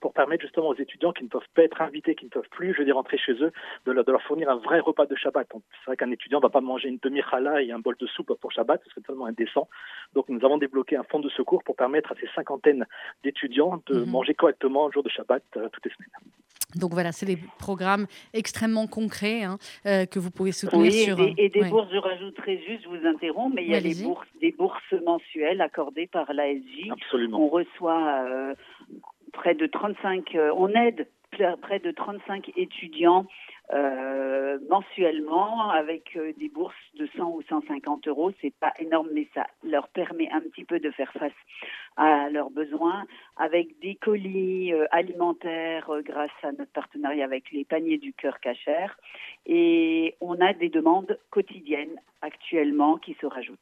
[0.00, 2.72] pour permettre justement aux étudiants qui ne peuvent pas être invités, qui ne peuvent plus,
[2.72, 3.52] je veux dire, rentrer chez eux,
[3.84, 5.48] de leur, de leur fournir un vrai repas de Shabbat.
[5.52, 8.32] C'est vrai qu'un étudiant ne va pas manger une demi-challah et un bol de soupe
[8.40, 9.68] pour Shabbat, ce serait totalement indécent.
[10.14, 12.86] Donc nous avons débloqué un fonds de secours pour permettre à ces cinquantaines
[13.24, 14.10] d'étudiants de mhm.
[14.10, 16.32] manger correctement le jour de Shabbat euh, toutes les semaines.
[16.74, 21.20] Donc voilà, c'est des programmes extrêmement concrets hein, euh, que vous pouvez soutenir oui, sur.
[21.20, 23.94] Et, et des bourses, je rajouterai juste, je vous interromps, mais il y a des
[24.02, 26.90] bourses, des bourses mensuelles accordées par l'ASJ.
[26.90, 27.44] Absolument.
[27.44, 28.54] On reçoit euh,
[29.32, 31.06] près de 35, on aide
[31.60, 33.26] près de 35 étudiants
[33.72, 38.30] euh, mensuellement avec euh, des bourses de 100 ou 150 euros.
[38.40, 41.32] C'est pas énorme, mais ça leur permet un petit peu de faire face
[41.96, 47.98] à leurs besoins avec des colis euh, alimentaires grâce à notre partenariat avec les paniers
[47.98, 48.96] du cœur cachère.
[49.46, 53.58] Et on a des demandes quotidiennes actuellement qui se rajoutent.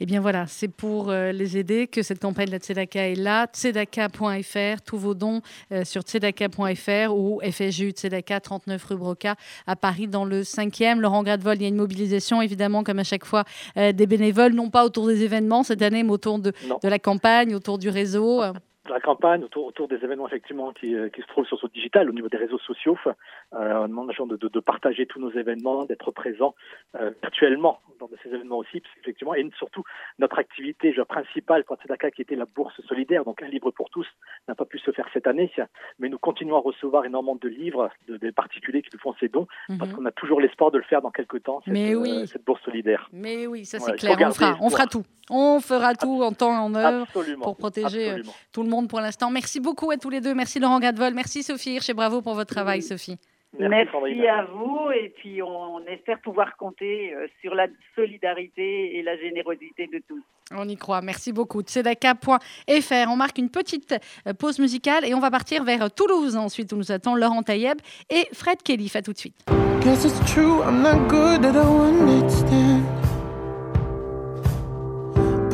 [0.00, 3.14] Eh bien voilà, c'est pour euh, les aider que cette campagne de la Tzedaka est
[3.14, 3.46] là.
[3.52, 9.36] Tzedaka.fr, tous vos dons euh, sur tzedaka.fr ou FSJU Tzedaka 39 rue Broca
[9.68, 10.98] à Paris dans le 5e.
[10.98, 13.44] Laurent Gradevol, il y a une mobilisation évidemment comme à chaque fois
[13.76, 16.52] euh, des bénévoles, non pas autour des événements cette année, mais autour de,
[16.82, 18.42] de la campagne, autour du réseau
[18.88, 22.08] la campagne autour, autour des événements effectivement qui, euh, qui se trouvent sur ce digital
[22.08, 23.14] au niveau des réseaux sociaux, euh,
[23.52, 26.54] en demandant de, de, de, partager tous nos événements, d'être présents
[26.96, 29.84] euh, virtuellement dans ces événements aussi, effectivement, et surtout
[30.18, 33.88] notre activité je, principale pour Tzedaka qui était la bourse solidaire, donc un livre pour
[33.90, 34.06] tous,
[34.48, 35.50] n'a pas pu se faire cette année,
[35.98, 39.28] mais nous continuons à recevoir énormément de livres de, des particuliers qui nous font ces
[39.28, 39.46] dons,
[39.78, 39.96] parce mhm.
[39.96, 42.22] qu'on a toujours l'espoir de le faire dans quelques temps, cette, mais oui.
[42.22, 43.08] Euh, cette bourse solidaire.
[43.12, 45.04] Mais oui, ça c'est clair, on fera, on fera tout.
[45.30, 47.06] On fera tout en temps et en heure
[47.42, 48.16] pour protéger
[48.52, 49.30] tout le monde pour l'instant.
[49.30, 50.34] Merci beaucoup à tous les deux.
[50.34, 51.14] Merci Laurent Gadevol.
[51.14, 53.18] Merci Sophie Hirsch et bravo pour votre travail, Sophie.
[53.58, 59.16] Merci, à vous et puis on, espère pouvoir compter euh, sur la solidarité et la
[59.16, 60.22] générosité de tous.
[60.52, 61.00] On y croit.
[61.02, 61.62] Merci beaucoup.
[61.62, 63.08] Tzedaka.fr.
[63.08, 63.94] On marque une petite
[64.26, 67.78] euh, pause musicale et on va partir vers Toulouse ensuite où nous attend Laurent Taïeb
[68.10, 68.90] et Fred Kelly.
[68.94, 69.36] À tout de suite.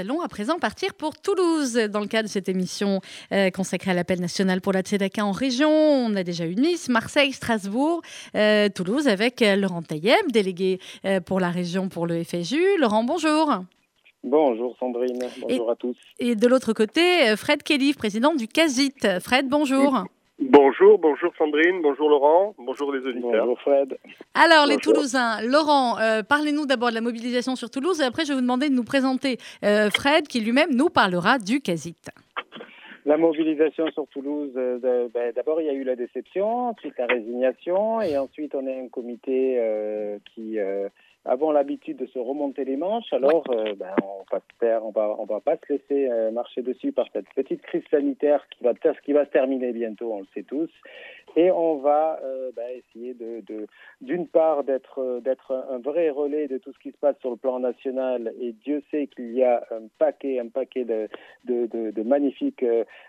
[0.00, 3.00] allons à présent partir pour Toulouse dans le cadre de cette émission
[3.32, 5.70] euh, consacrée à l'appel national pour la Tzedaka en région.
[5.70, 8.00] On a déjà eu Nice, Marseille, Strasbourg,
[8.34, 12.78] euh, Toulouse avec euh, Laurent Taillem, délégué euh, pour la région pour le FSU.
[12.78, 13.52] Laurent, bonjour.
[14.24, 15.96] Bonjour Sandrine, bonjour à tous.
[16.18, 19.20] Et de l'autre côté, Fred Kelly, président du CASIT.
[19.20, 20.04] Fred, bonjour.
[20.40, 23.44] Bonjour, bonjour Sandrine, bonjour Laurent, bonjour les auditeurs.
[23.44, 23.98] Bonjour Fred.
[24.34, 24.78] Alors, les.
[24.78, 28.40] Toulousains, Laurent, euh, parlez-nous d'abord de la mobilisation sur Toulouse et après, je vais vous
[28.40, 31.94] demander de nous présenter euh, Fred qui lui-même nous parlera du CASIT.
[33.04, 36.94] La mobilisation sur Toulouse, euh, de- ben, d'abord il y a eu la déception, ensuite
[36.98, 40.88] la résignation, et ensuite on est un comité euh, qui euh,
[41.24, 43.12] avons l'habitude de se remonter les manches.
[43.12, 46.30] Alors euh, ben, on va se faire- on va on va pas se laisser euh,
[46.30, 50.12] marcher dessus par cette petite crise sanitaire qui va ter- qui va se terminer bientôt,
[50.12, 50.70] on le sait tous,
[51.36, 53.66] et on va euh, ben, essayer de de-
[54.00, 57.36] d'une part d'être d'être un vrai relais de tout ce qui se passe sur le
[57.36, 61.08] plan national, et Dieu sait qu'il y a un paquet un paquet de
[61.44, 62.64] de, de, de magnifiques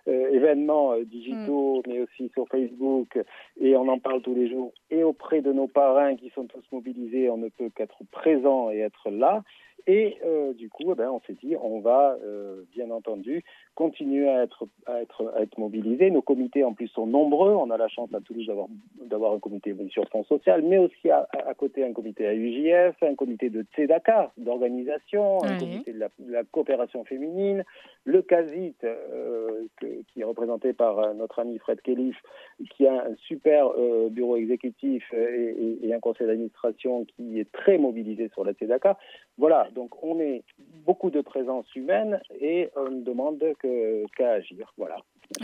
[0.07, 3.17] événements digitaux, mais aussi sur Facebook,
[3.59, 4.71] et on en parle tous les jours.
[4.89, 8.79] Et auprès de nos parrains qui sont tous mobilisés, on ne peut qu'être présent et
[8.79, 9.43] être là.
[9.87, 13.43] Et euh, du coup, eh ben, on s'est dit, on va euh, bien entendu
[13.75, 16.11] continuer à être, à être, à être mobilisés.
[16.11, 17.51] Nos comités en plus sont nombreux.
[17.53, 18.67] On a la chance à Toulouse d'avoir,
[19.05, 23.15] d'avoir un comité sûr fonds social, mais aussi à, côté un comité à UJF, un
[23.15, 27.63] comité de Tzedaka, d'organisation, un comité de la, de la coopération féminine,
[28.05, 32.17] le CASIT, euh, que- qui est représenté par euh, notre ami Fred Kellif,
[32.75, 37.39] qui a un super euh, bureau exécutif euh, et, et- et un conseil d'administration qui
[37.39, 38.97] est très mobilisé sur la Tzedaka.
[39.37, 40.43] Voilà, donc on est
[40.85, 43.43] beaucoup de présence humaine et on ne demande
[44.17, 44.71] qu'à agir.
[44.77, 44.97] Voilà.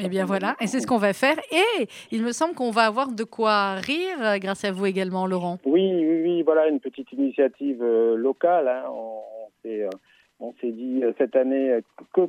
[0.03, 1.37] Eh bien voilà, et c'est ce qu'on va faire.
[1.51, 5.25] Et il me semble qu'on va avoir de quoi rire euh, grâce à vous également,
[5.27, 5.59] Laurent.
[5.65, 8.67] Oui, oui, oui, voilà une petite initiative euh, locale.
[8.67, 8.83] hein.
[8.89, 9.89] On, on s'est, euh,
[10.41, 11.79] on s'est dit euh, cette année
[12.13, 12.21] que,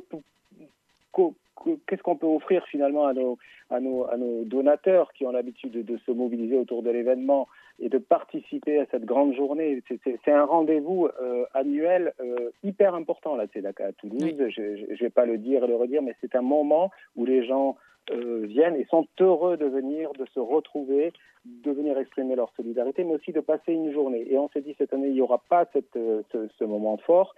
[1.13, 1.21] que-
[1.65, 3.37] que- qu'est-ce qu'on peut offrir finalement à nos,
[3.69, 7.47] à nos, à nos donateurs qui ont l'habitude de, de se mobiliser autour de l'événement?
[7.79, 9.81] Et de participer à cette grande journée.
[10.03, 14.35] C'est, un rendez-vous euh, annuel euh, hyper important là, c'est à Toulouse.
[14.49, 17.45] Je ne vais pas le dire et le redire, mais c'est un moment où les
[17.45, 17.77] gens
[18.11, 21.13] euh, viennent et sont heureux de venir, de se retrouver,
[21.45, 24.25] de venir exprimer leur solidarité, mais aussi de passer une journée.
[24.29, 27.33] Et on s'est dit cette année, il n'y aura pas cette, ce, ce moment fort.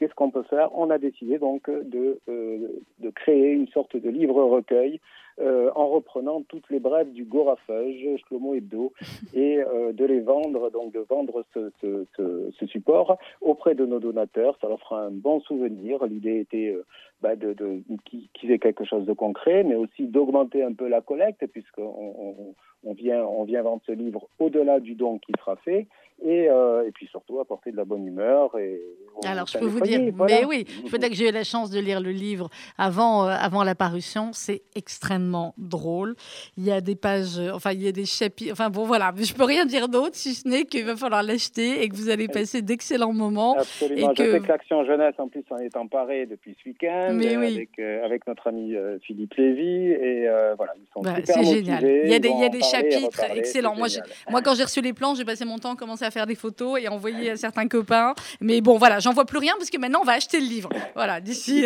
[0.00, 0.70] Qu'est-ce qu'on peut faire?
[0.74, 2.68] On a décidé donc de, euh,
[3.00, 4.98] de créer une sorte de livre-recueil
[5.40, 8.92] euh, en reprenant toutes les brèves du Gorafeuge, Shlomo Hebdo,
[9.34, 13.86] et euh, de les vendre, donc de vendre ce, ce, ce- ce support auprès de
[13.86, 14.56] nos donateurs.
[14.60, 16.04] Ça leur fera un bon souvenir.
[16.06, 16.84] L'idée était euh,
[17.22, 21.00] bah, de, de, qu'ils aient quelque chose de concret, mais aussi d'augmenter un peu la
[21.00, 21.82] collecte, puisqu'on
[22.18, 25.86] on, on vient, on vient vendre ce livre au-delà du don qui sera fait,
[26.22, 28.58] et, euh, et puis surtout apporter de la bonne humeur.
[28.58, 28.80] Et,
[29.24, 30.40] Alors, je peux vous dire, voilà.
[30.40, 33.24] mais oui, je peux dire que j'ai eu la chance de lire le livre avant,
[33.26, 34.30] euh, avant la parution.
[34.32, 36.14] C'est extrêmement extrêmement drôle.
[36.56, 38.52] Il y a des pages, euh, enfin, il y a des chapitres.
[38.52, 39.12] Enfin, bon, voilà.
[39.16, 42.08] Je peux rien dire d'autre si ce n'est qu'il va falloir l'acheter et que vous
[42.10, 43.56] allez passer d'excellents moments.
[43.58, 44.10] Absolument.
[44.12, 44.32] Et Je que...
[44.32, 47.54] sais que l'Action Jeunesse, en plus, en est emparée depuis ce week-end Mais oui.
[47.54, 49.90] avec, euh, avec notre ami euh, Philippe Lévy.
[49.92, 51.84] Et euh, voilà, ils sont super c'est génial.
[51.84, 53.76] Il y a des, y a chapitres excellents.
[53.76, 56.34] Moi, quand j'ai reçu les plans, j'ai passé mon temps à commencer à faire des
[56.34, 58.14] photos et à envoyer à certains copains.
[58.40, 60.70] Mais bon, voilà, j'en vois plus rien parce que maintenant, on va acheter le livre.
[60.94, 61.64] Voilà, d'ici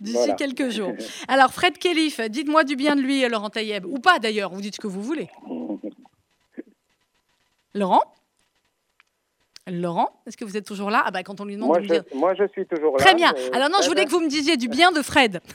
[0.00, 0.34] Voilà.
[0.34, 0.92] quelques jours.
[1.28, 3.84] Alors, Fred Kellyf, dites-moi du bien de lui, Laurent Taïeb.
[3.86, 5.28] Ou pas d'ailleurs, vous dites ce que vous voulez.
[7.74, 8.02] Laurent?
[9.66, 11.02] Laurent, est-ce que vous êtes toujours là?
[11.06, 12.04] Ah bah quand on lui demande Moi de je, dire...
[12.14, 12.98] moi, je suis toujours là.
[13.04, 13.32] Très bien.
[13.54, 15.40] Alors non, je voulais que vous me disiez du bien de Fred.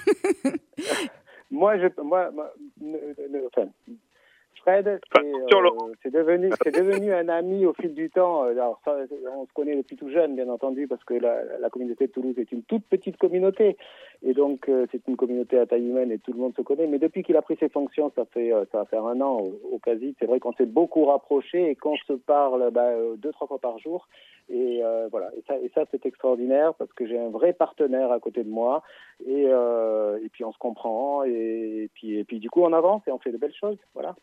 [1.52, 2.96] Moi, je, moi, moi, ne-
[3.28, 3.68] ne- enfin,
[4.62, 8.44] Fred, c'est euh, devenu, c'est devenu un ami au fil du temps.
[8.44, 8.96] Euh, Alors, ça,
[9.36, 12.36] on se connaît depuis tout jeune, bien entendu, parce que la, la communauté de Toulouse
[12.38, 13.78] est une toute petite communauté,
[14.24, 16.88] et donc euh, c'est une communauté à taille humaine et tout le monde se connaît.
[16.88, 19.40] Mais depuis qu'il a pris ses fonctions, ça fait, euh, ça va faire un an
[19.40, 20.16] au, au quasi.
[20.20, 23.60] C'est vrai qu'on s'est beaucoup rapprochés et qu'on se parle bah, euh, deux, trois fois
[23.60, 24.08] par jour.
[24.52, 25.30] Et voilà.
[25.64, 28.82] Et ça, c'est extraordinaire parce que j'ai un vrai partenaire à côté de moi.
[29.28, 31.24] Et, et puis on se comprend.
[31.24, 33.78] Et, puis, et puis du coup, on avance et on fait de belles choses.
[33.94, 34.16] Voilà.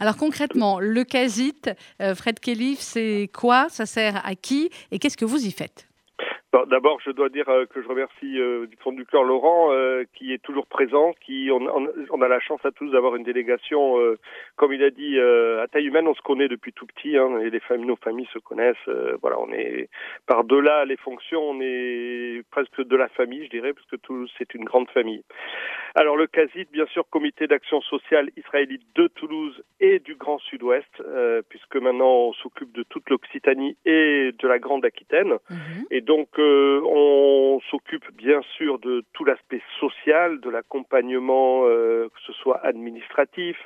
[0.00, 1.62] Alors concrètement, le CASIT,
[2.02, 3.68] euh, Fred Kellyf, c'est quoi?
[3.68, 4.68] Ça sert à qui?
[4.90, 5.86] Et qu'est-ce que vous y faites?
[6.52, 10.04] D'abord, je dois dire euh, que je remercie euh, du fond du cœur Laurent, euh,
[10.14, 13.22] qui est toujours présent, qui on, on- on a la chance à tous d'avoir une
[13.22, 14.18] délégation, euh,
[14.56, 16.08] comme il a dit, euh, à taille humaine.
[16.08, 18.76] On se connaît depuis tout petit, hein, et les familles, nos familles se connaissent.
[18.88, 19.90] euh, voilà, on est
[20.26, 24.32] par delà les fonctions, on est presque de la famille, je dirais, parce que Toulouse
[24.38, 25.24] c'est une grande famille.
[25.96, 30.88] Alors le CASIT, bien sûr, Comité d'action sociale israélite de Toulouse et du Grand Sud-Ouest,
[31.00, 35.34] euh, puisque maintenant on s'occupe de toute l'Occitanie et de la Grande Aquitaine.
[35.90, 42.32] Et donc on s'occupe bien sûr de tout l'aspect social, de l'accompagnement, euh, que ce
[42.32, 43.56] soit administratif,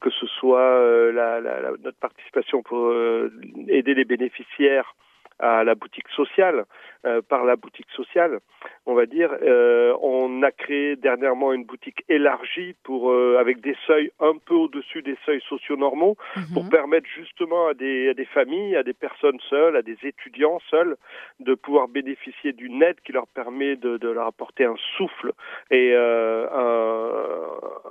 [0.00, 3.30] que ce soit euh, notre participation pour euh,
[3.68, 4.94] aider les bénéficiaires
[5.38, 6.64] à la boutique sociale,
[7.06, 8.40] euh, par la boutique sociale,
[8.86, 9.30] on va dire.
[9.42, 14.54] Euh, on a créé dernièrement une boutique élargie pour euh, avec des seuils un peu
[14.54, 16.16] au-dessus des seuils sociaux normaux
[16.52, 20.60] pour permettre justement à des, à des familles, à des personnes seules, à des étudiants
[20.70, 20.96] seuls
[21.40, 25.32] de pouvoir bénéficier d'une aide qui leur permet de, de leur apporter un souffle
[25.70, 26.48] et un,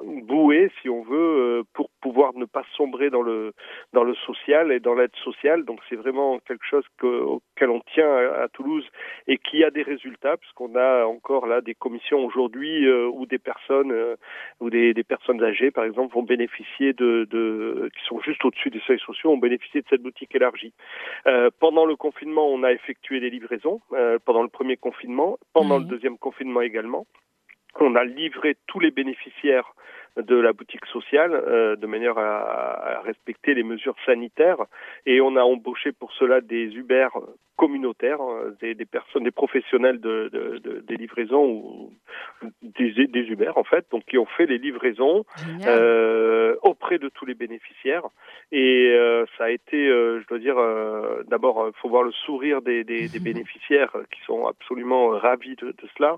[0.04, 3.54] une bouée, si on veut, pour pouvoir ne pas sombrer dans le
[3.94, 5.66] dans le social et dans l'aide sociale.
[5.66, 8.86] Donc c'est vraiment quelque chose que, auquel on tient à, à Toulouse
[9.28, 13.40] et qui a des résultats, puisqu'on a encore là des commissions aujourd'hui euh, où des
[13.40, 14.16] personnes euh,
[14.60, 18.70] ou des, des personnes âgées, par exemple, vont bénéficier de, de qui sont juste au-dessus
[18.70, 20.74] des seuils sociaux, ont bénéficié de cette boutique élargie.
[21.28, 23.82] Euh, pendant le confinement, on a effectué des livraisons.
[24.26, 27.06] pendant le premier confinement, pendant le deuxième confinement également.
[27.80, 29.74] On a livré tous les bénéficiaires
[30.18, 34.64] de la boutique sociale euh, de manière à, à respecter les mesures sanitaires.
[35.06, 37.08] Et on a embauché pour cela des Uber
[37.56, 41.94] communautaires, hein, des, des personnes, des professionnels de, de, de- des livraisons ou
[42.64, 45.24] des, des Uber en fait, donc qui ont fait les livraisons
[45.68, 48.04] euh, auprès de tous les bénéficiaires.
[48.52, 52.12] Et euh, ça a été, euh, je dois dire, euh, d'abord il faut voir le
[52.12, 56.18] sourire des, des, des bénéficiaires euh, qui sont absolument euh, ravis de, de cela,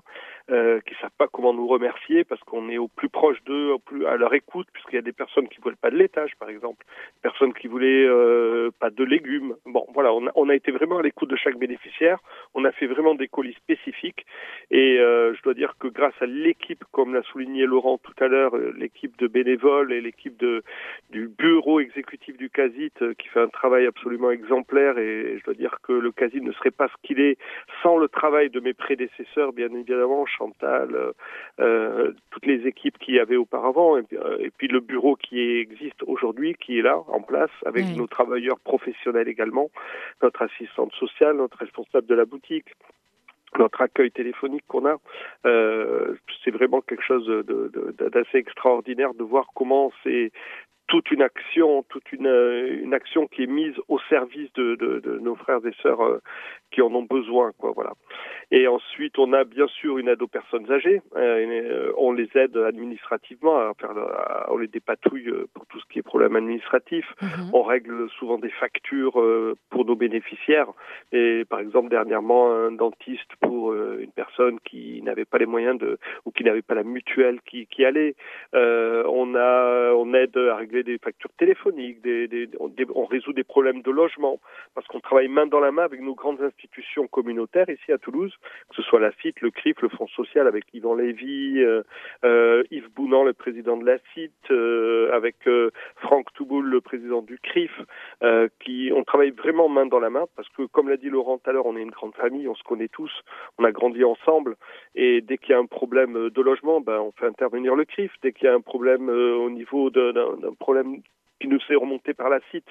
[0.50, 4.04] euh, qui savent pas comment nous remercier parce qu'on est au plus proche d'eux, plus
[4.06, 6.84] à leur écoute, puisqu'il y a des personnes qui voulaient pas de laitage, par exemple,
[7.22, 9.54] personnes qui voulaient euh, pas de légumes.
[9.64, 12.18] Bon, voilà, on a, été vraiment à l'écoute de chaque bénéficiaire.
[12.54, 14.26] On a fait vraiment des colis spécifiques
[14.70, 18.26] et euh, je dois dire que grâce à l'équipe, comme l'a souligné Laurent tout à
[18.26, 20.42] l'heure, euh, l'équipe de bénévoles et l'équipe
[21.10, 25.78] du bureau exécutif du CASIT qui fait un travail absolument exemplaire et je dois dire
[25.82, 27.38] que le CASIT ne serait pas ce qu'il est
[27.82, 31.12] sans le travail de mes prédécesseurs, bien évidemment, Chantal,
[31.56, 35.38] toutes les équipes qui y avait auparavant et, puis, euh, et puis le bureau qui
[35.40, 37.96] existe aujourd'hui, qui est là en place avec Oui.
[37.96, 39.70] nos travailleurs professionnels également,
[40.22, 42.66] notre assistante sociale, notre responsable de la boutique
[43.58, 44.96] notre accueil téléphonique qu'on a,
[45.46, 46.14] euh,
[46.44, 50.30] c'est vraiment quelque chose de- de- d'assez extraordinaire de voir comment c'est
[50.88, 55.00] toute une action, toute une, euh, une action qui est mise au service de, de,
[55.00, 56.20] de nos frères et sœurs euh,
[56.70, 57.92] qui en ont besoin, quoi, voilà.
[58.50, 61.02] Et ensuite, on a bien sûr une aide aux personnes âgées.
[61.16, 65.98] Euh, on les aide administrativement, à faire, à- on les dépatouille pour tout ce qui
[65.98, 67.04] est problème administratif.
[67.52, 70.68] On règle souvent des factures euh, pour nos bénéficiaires.
[71.12, 75.98] Et par exemple, dernièrement, un dentiste pour une personne qui n'avait pas les moyens de
[76.24, 78.14] ou qui n'avait pas la mutuelle qui, qui allait.
[78.54, 81.98] Euh, on a, on aide à régler des factures téléphoniques,
[82.58, 84.40] on, résout des problèmes de logement,
[84.74, 88.34] parce qu'on travaille main dans la main avec nos grandes institutions communautaires ici à Toulouse,
[88.68, 91.82] que ce soit la CIT, le CRIF, le Fonds social avec Yvan Lévy, euh,
[92.24, 95.36] euh, Yves Bounan, le président de la CIT, euh, avec
[95.96, 97.72] Franck Touboul, le président du CRIF,
[98.22, 101.52] on travaille vraiment main dans la main, parce que comme l'a dit Laurent tout à
[101.52, 103.12] l'heure, on est une grande famille, on se connaît tous,
[103.58, 104.56] on a grandi ensemble,
[104.94, 108.12] et dès qu'il y a un problème de logement, ben, on fait intervenir le CRIF.
[108.22, 111.02] Dès qu'il y a un problème au niveau d'un problème
[111.38, 112.70] qui nous fait remonter par la site,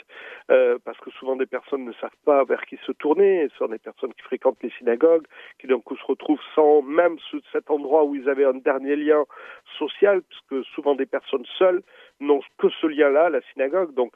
[0.50, 3.68] euh, parce que souvent des personnes ne savent pas vers qui se tourner, ce sont
[3.68, 5.28] des personnes qui fréquentent les synagogues,
[5.60, 8.96] qui d'un coup se retrouvent sans même ce- cet endroit où ils avaient un dernier
[8.96, 9.24] lien
[9.78, 11.84] social, puisque souvent des personnes seules
[12.20, 13.94] n'ont que ce lien-là, la synagogue.
[13.94, 14.14] Donc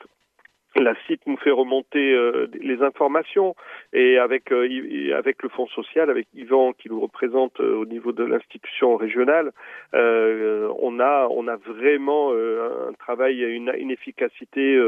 [0.75, 3.55] la site nous fait remonter euh, les informations
[3.91, 8.11] et avec euh, avec le Fonds social, avec Yvan qui nous représente euh, au niveau
[8.11, 9.51] de l'institution régionale,
[9.95, 11.27] euh, on a
[11.65, 14.79] vraiment un travail une, une efficacité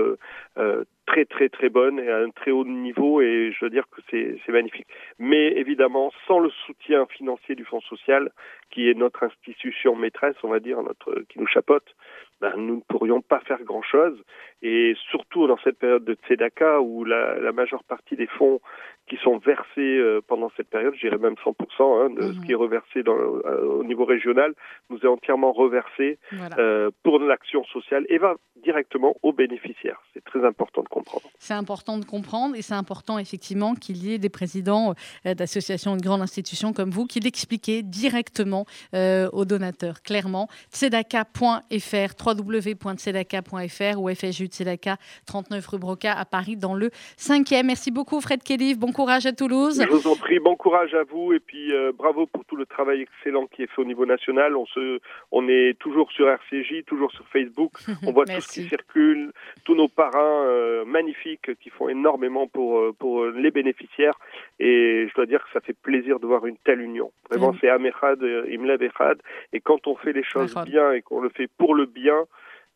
[1.07, 4.01] très très très bonne et à un très haut niveau et je veux dire que
[4.09, 4.87] c'est c'est magnifique.
[5.19, 8.31] Mais évidemment, sans le soutien financier du Fonds social,
[8.69, 11.95] qui est notre institution maîtresse, on va dire, notre qui nous chapeaute,
[12.41, 14.17] ben, nous ne pourrions pas faire grand-chose.
[14.63, 18.59] Et surtout dans cette période de Tzedaka, où la, la majeure partie des fonds
[19.07, 22.51] qui sont versés euh, pendant cette période, je dirais même 100% hein, de ce qui
[22.53, 24.53] est reversé dans, euh, au niveau régional,
[24.89, 26.55] nous est entièrement reversé Voilà.
[26.59, 29.99] euh, pour l'action sociale et va directement aux bénéficiaires.
[30.13, 31.25] C'est très important de comprendre.
[31.39, 34.93] C'est important de comprendre et c'est important effectivement qu'il y ait des présidents
[35.25, 40.47] euh, d'associations de grandes institutions comme vous qui l'expliquaient directement aux donateurs, clairement.
[40.71, 47.65] Tzedaka.fr, www.tzedaka.fr ou FSU Tzedaka, 39 rue Broca à Paris dans le 5e.
[47.65, 49.81] Merci beaucoup Fred Kelly, bon courage à Toulouse.
[49.81, 52.65] Je vous en prie, bon courage à vous et puis euh, bravo pour tout le
[52.65, 54.55] travail excellent qui est fait au niveau national.
[54.55, 54.99] On se,
[55.31, 57.73] on est toujours sur RCJ, toujours sur Facebook.
[58.05, 59.31] On voit tout ce qui circule,
[59.63, 64.17] tous nos parrains euh, magnifiques qui font énormément pour euh, pour les bénéficiaires
[64.63, 67.11] et je dois dire que ça fait plaisir de voir une telle union.
[67.29, 67.57] Vraiment, Mm.
[67.59, 68.45] c'est Amechad, euh,
[68.81, 69.17] Echad
[69.53, 72.25] et quand on fait les choses bien et qu'on le fait pour le bien.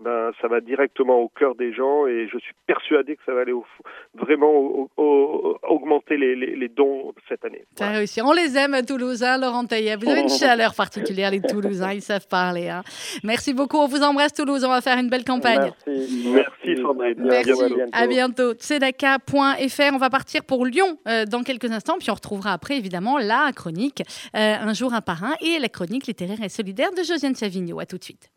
[0.04, 3.41] Ben, ça va directement au cœur des gens et je suis persuadé que ça va
[3.41, 3.66] aller au,
[4.14, 7.64] vraiment au- au- au- augmenter les, les, les dons cette année.
[7.78, 8.22] Ça a réussi.
[8.22, 9.96] On les aime à Toulouse, hein, Laurent Taillet.
[9.96, 12.68] Vous avez une chaleur particulière, les Toulousains, ils savent parler.
[12.68, 12.84] hein.
[13.24, 15.72] Merci beaucoup, on vous embrasse Toulouse, on va faire une belle campagne.
[15.88, 17.16] Merci, merci Sandrine.
[17.18, 17.52] Merci,
[17.93, 18.54] À bientôt.
[18.54, 23.18] Tzedaka.fr, on va partir pour Lyon euh, dans quelques instants, puis on retrouvera après évidemment
[23.18, 24.04] la chronique
[24.36, 27.80] euh, Un jour un parrain et la chronique littéraire et solidaire de Josiane Savigno.
[27.80, 28.30] À tout de suite.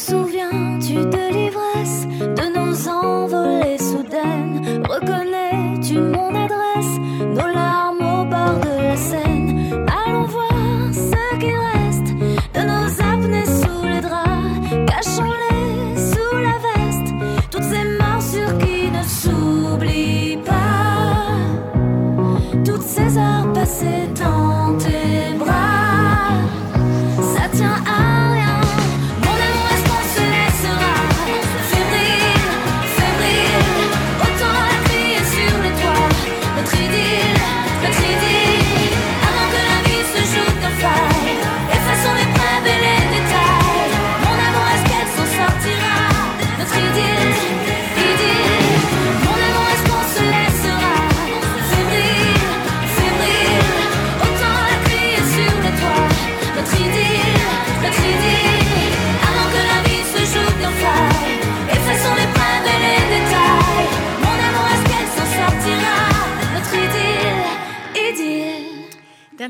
[0.00, 2.06] Souviens-tu de l'ivresse
[2.38, 4.82] de nos envolées soudaines?
[4.88, 6.94] Reconnais-tu mon adresse,
[7.36, 9.86] nos larmes au bord de la Seine.
[10.04, 11.79] Allons voir ce qu'il reste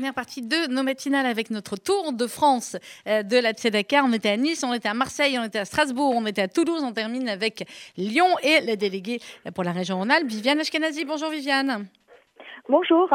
[0.01, 2.75] Dernière partie de nos matinales avec notre tour de France
[3.07, 4.01] euh, de la Tzedaka.
[4.03, 6.47] On était à Nice, on était à Marseille, on était à Strasbourg, on était à
[6.47, 6.81] Toulouse.
[6.83, 7.65] On termine avec
[7.97, 9.19] Lyon et les délégués
[9.53, 10.25] pour la région Rhône-Alpes.
[10.25, 11.85] Viviane Ashkenazi, bonjour Viviane.
[12.67, 13.11] Bonjour.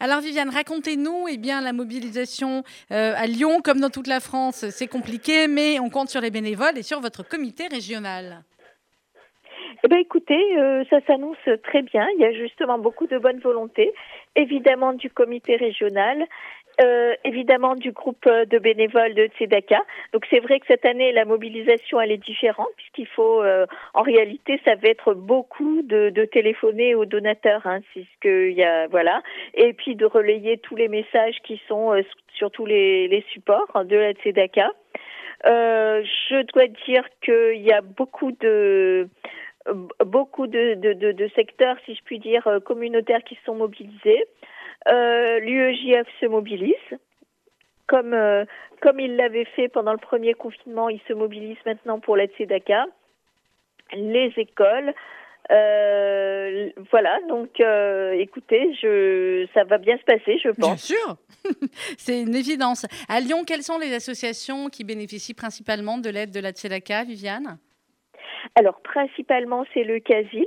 [0.00, 4.68] Alors Viviane, racontez-nous eh bien, la mobilisation euh, à Lyon, comme dans toute la France.
[4.70, 8.42] C'est compliqué, mais on compte sur les bénévoles et sur votre comité régional.
[9.84, 12.06] Eh ben, écoutez, euh, ça s'annonce très bien.
[12.16, 13.92] Il y a justement beaucoup de bonne volonté,
[14.36, 16.26] évidemment du comité régional,
[16.80, 19.82] euh, évidemment du groupe euh, de bénévoles de Tzedaka.
[20.12, 24.02] Donc c'est vrai que cette année, la mobilisation, elle est différente puisqu'il faut, euh, en
[24.02, 28.62] réalité, ça va être beaucoup de, de téléphoner aux donateurs, hein, c'est ce que y
[28.62, 29.22] a, voilà,
[29.54, 32.02] et puis de relayer tous les messages qui sont euh,
[32.34, 34.70] sur tous les, les supports de la Tzedaka.
[35.46, 39.08] Euh, je dois dire qu'il y a beaucoup de
[40.04, 44.24] beaucoup de, de, de, de secteurs, si je puis dire, euh, communautaires qui sont mobilisés.
[44.88, 46.74] Euh, L'UEJF se mobilise.
[47.86, 48.44] comme, euh,
[48.80, 52.86] comme il l'avait fait pendant le premier confinement, il se mobilise maintenant pour l'aide Tzedaka,
[53.92, 54.92] les écoles.
[55.52, 57.60] Euh, voilà, donc
[58.18, 60.56] écoutez, je, ça va bien se passer, je pense.
[60.56, 61.16] Bien sûr,
[61.98, 62.84] c'est une évidence.
[63.08, 67.58] À Lyon, quelles sont les associations qui bénéficient principalement de l'aide de la Tzedaka, Viviane?
[68.54, 70.46] Alors, principalement, c'est le CASIL,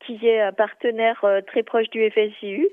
[0.00, 2.68] qui est un partenaire euh, très proche du FSIU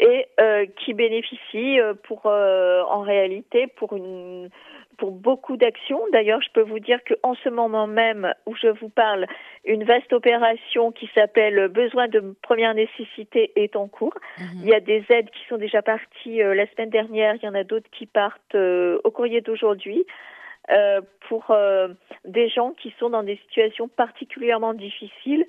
[0.00, 4.50] et euh, qui bénéficie euh, pour, euh, en réalité, pour une
[4.98, 6.00] pour beaucoup d'actions.
[6.12, 9.26] D'ailleurs, je peux vous dire qu'en ce moment même où je vous parle,
[9.64, 14.14] une vaste opération qui s'appelle Besoins de première nécessité est en cours.
[14.38, 17.48] Il y a des aides qui sont déjà parties euh, la semaine dernière, il y
[17.48, 20.06] en a d'autres qui partent au courrier d'aujourd'hui.
[20.70, 21.88] Euh, pour euh,
[22.24, 25.44] des gens qui sont dans des situations particulièrement difficiles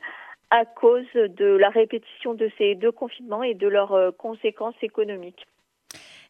[0.49, 5.45] à cause de la répétition de ces deux confinements et de leurs euh, conséquences économiques.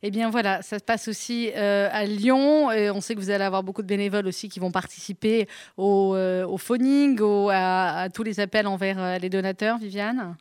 [0.01, 2.67] Eh bien voilà, ça se passe aussi à Lyon.
[2.67, 6.13] On sait que vous allez avoir beaucoup de bénévoles aussi qui vont participer au,
[6.57, 10.35] phoning, au- à, tous les appels envers les donateurs, Viviane?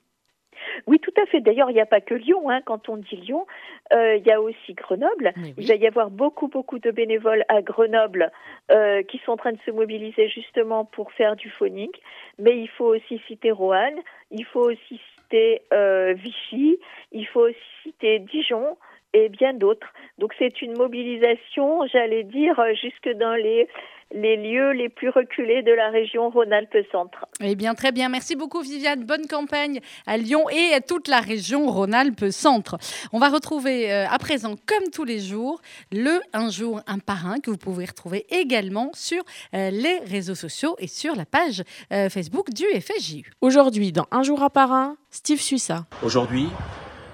[0.87, 1.41] Oui, tout à fait.
[1.41, 2.51] D'ailleurs, il n'y a pas que Lyon.
[2.51, 2.61] Hein.
[2.65, 3.47] Quand on dit Lyon,
[3.93, 5.33] euh, il y a aussi Grenoble.
[5.57, 8.31] Il va y avoir beaucoup, beaucoup de bénévoles à Grenoble
[8.71, 11.91] euh, qui sont en train de se mobiliser justement pour faire du phoning.
[12.39, 14.01] Mais il faut aussi citer Roanne,
[14.31, 16.79] il faut aussi citer euh, Vichy,
[17.13, 18.77] il faut aussi citer Dijon
[19.13, 19.93] et bien d'autres.
[20.19, 23.69] Donc c'est une mobilisation, j'allais dire, jusque dans les,
[24.15, 27.27] les lieux les plus reculés de la région Rhône-Alpes-Centre.
[27.41, 28.09] Eh bien, très bien.
[28.09, 29.05] Merci beaucoup, Viviane.
[29.05, 32.79] Bonne campagne à Lyon et à toute la région Rhône-Alpes-Centre.
[33.13, 35.61] On va retrouver euh, à présent, comme tous les jours,
[35.91, 39.23] le Un jour, un parrain que vous pouvez retrouver également sur
[39.55, 43.33] euh, les réseaux sociaux et sur la page euh, Facebook du FSJU.
[43.41, 45.87] Aujourd'hui, dans Un jour à parrain, Steve Suissa.
[46.03, 46.49] Aujourd'hui,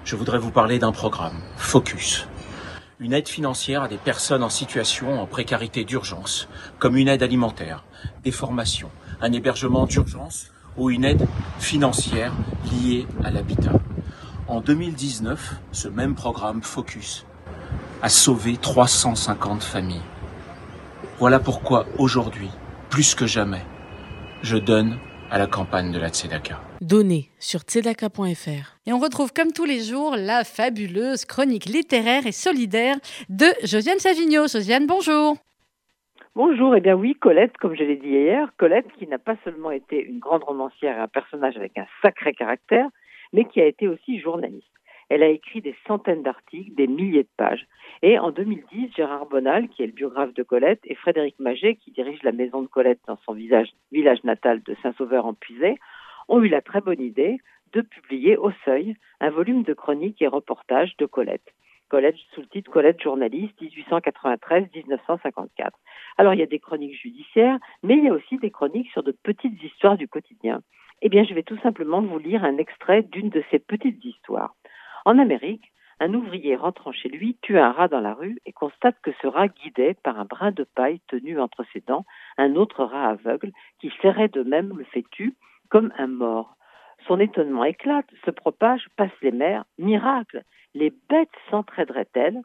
[0.05, 2.27] je voudrais vous parler d'un programme, Focus.
[3.01, 7.85] Une aide financière à des personnes en situation en précarité d'urgence, comme une aide alimentaire,
[8.25, 8.91] des formations,
[9.21, 11.25] un hébergement d'urgence ou une aide
[11.59, 12.33] financière
[12.65, 13.79] liée à l'habitat.
[14.49, 17.25] En 2019, ce même programme Focus
[18.01, 20.01] a sauvé 350 familles.
[21.19, 22.49] Voilà pourquoi aujourd'hui,
[22.89, 23.65] plus que jamais,
[24.41, 24.97] je donne
[25.31, 26.59] à la campagne de la Tzedaka.
[26.81, 28.77] Donnez sur tzedaka.fr.
[28.87, 32.95] Et on retrouve comme tous les jours la fabuleuse chronique littéraire et solidaire
[33.27, 34.47] de Josiane Savigno.
[34.47, 35.35] Josiane, bonjour.
[36.35, 39.71] Bonjour, eh bien oui, Colette, comme je l'ai dit hier, Colette qui n'a pas seulement
[39.71, 42.87] été une grande romancière et un personnage avec un sacré caractère,
[43.33, 44.65] mais qui a été aussi journaliste.
[45.09, 47.65] Elle a écrit des centaines d'articles, des milliers de pages.
[48.03, 51.89] Et en 2010, Gérard Bonal, qui est le biographe de Colette, et Frédéric Maget, qui
[51.91, 55.75] dirige la maison de Colette dans son visage- village natal de Saint-Sauveur-en-Puisay,
[56.29, 57.39] ont eu la très bonne idée
[57.73, 61.53] de publier au seuil un volume de chroniques et reportages de Colette.
[61.89, 65.71] Colette sous le titre Colette journaliste 1893-1954.
[66.17, 69.03] Alors il y a des chroniques judiciaires, mais il y a aussi des chroniques sur
[69.03, 70.61] de petites histoires du quotidien.
[71.01, 74.53] Eh bien, je vais tout simplement vous lire un extrait d'une de ces petites histoires.
[75.05, 75.71] En Amérique,
[76.01, 79.27] un ouvrier rentrant chez lui tue un rat dans la rue et constate que ce
[79.27, 82.05] rat guidait par un brin de paille tenu entre ses dents
[82.37, 85.35] un autre rat aveugle qui serrait de même le fétu
[85.69, 86.55] comme un mort.
[87.07, 89.63] Son étonnement éclate, se propage, passe les mers.
[89.77, 90.43] Miracle
[90.73, 92.41] Les bêtes s'entraideraient-elles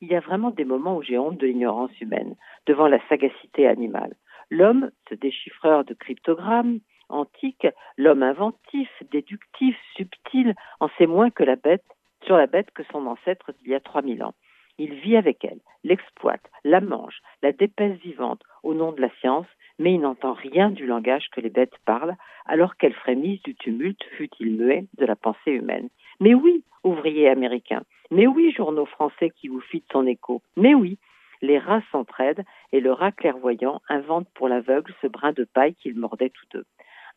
[0.00, 3.66] Il y a vraiment des moments où j'ai honte de l'ignorance humaine devant la sagacité
[3.66, 4.14] animale.
[4.50, 7.66] L'homme, ce déchiffreur de cryptogrammes antique,
[7.96, 11.84] l'homme inventif, déductif, subtil, en sait moins que la bête,
[12.24, 14.34] sur la bête que son ancêtre d'il y a 3000 ans.
[14.78, 19.46] Il vit avec elle, l'exploite, la mange, la dépaisse vivante au nom de la science,
[19.78, 22.16] mais il n'entend rien du langage que les bêtes parlent,
[22.46, 25.88] alors qu'elles frémissent du tumulte, fut-il muet, de la pensée humaine.
[26.20, 30.98] Mais oui, ouvriers américains, mais oui, journaux français qui vous fitent son écho, mais oui,
[31.42, 35.98] les rats s'entraident et le rat clairvoyant invente pour l'aveugle ce brin de paille qu'ils
[35.98, 36.64] mordaient tous deux.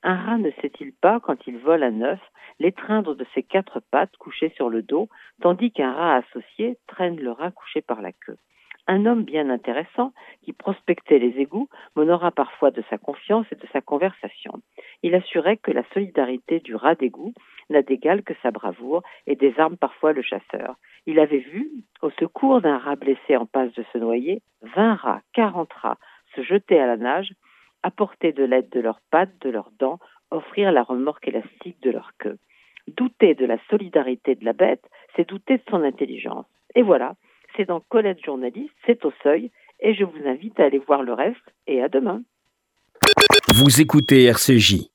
[0.04, 2.20] Un rat ne sait-il pas, quand il vole un œuf,
[2.60, 5.10] l'étreindre de ses quatre pattes couchées sur le dos,
[5.42, 8.38] tandis qu'un rat associé traîne le rat couché par la queue
[8.88, 10.14] un homme bien intéressant
[10.44, 14.54] qui prospectait les égouts m'honora parfois de sa confiance et de sa conversation.
[15.04, 17.34] Il assurait que la solidarité du rat d'égout
[17.70, 20.76] n'a d'égal que sa bravoure et désarme parfois le chasseur.
[21.06, 21.70] Il avait vu,
[22.02, 25.98] au secours d'un rat blessé en passe de se noyer, vingt rats, quarante rats
[26.36, 27.34] se jeter à la nage,
[27.84, 30.00] apporter de l'aide de leurs pattes, de leurs dents,
[30.32, 32.38] offrir la remorque élastique de leur queue.
[32.88, 34.86] Douter de la solidarité de la bête,
[35.16, 36.46] c'est douter de son intelligence.
[36.76, 37.16] Et voilà,
[37.58, 39.52] c'est dans Colette Journaliste, c'est au seuil,
[39.82, 41.36] et je vous invite à aller voir le reste,
[41.66, 42.22] et à demain.
[43.50, 44.90] Vous écoutez RCJ.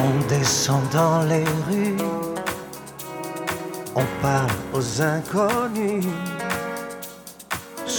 [0.00, 1.96] On descend dans les rues,
[3.94, 6.04] on parle aux inconnus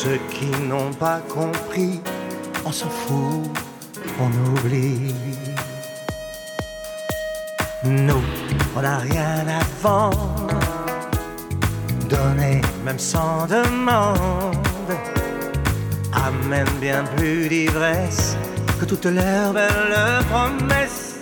[0.01, 1.99] ceux qui n'ont pas compris,
[2.65, 3.51] on s'en fout,
[4.17, 5.13] on oublie.
[7.83, 8.23] Nous,
[8.77, 10.57] on n'a rien à vendre,
[12.07, 14.55] donner même sans demande,
[16.13, 18.37] amène bien plus d'ivresse
[18.79, 21.19] que toutes leurs belles promesses.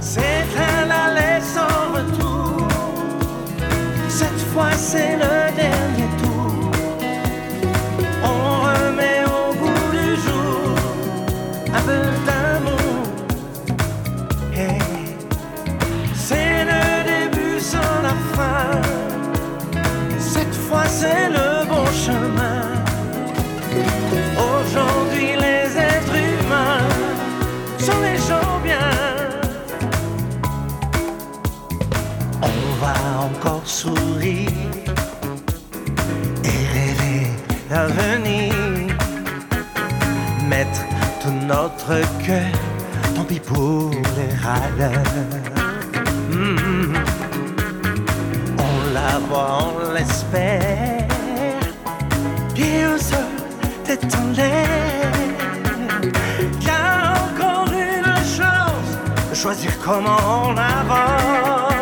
[0.00, 2.66] C'est un aller sans retour.
[4.08, 5.83] Cette fois, c'est le dernier
[41.88, 42.52] notre cœur,
[43.14, 44.92] tant pis pour les râleurs.
[46.30, 46.94] Hmm.
[48.58, 51.06] On la voit, on l'espère.
[52.54, 53.18] Pieds au sol,
[53.84, 55.12] tête en l'air.
[56.64, 58.98] Car encore une chance
[59.30, 61.74] de choisir comment on avance.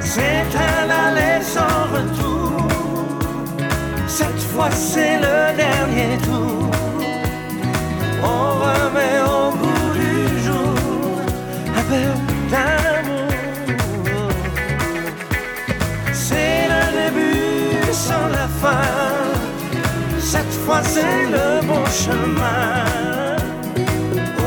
[0.00, 2.68] C'est un aller sans retour.
[4.06, 5.09] Cette fois, c'est
[20.18, 23.36] Cette fois, c'est le bon chemin.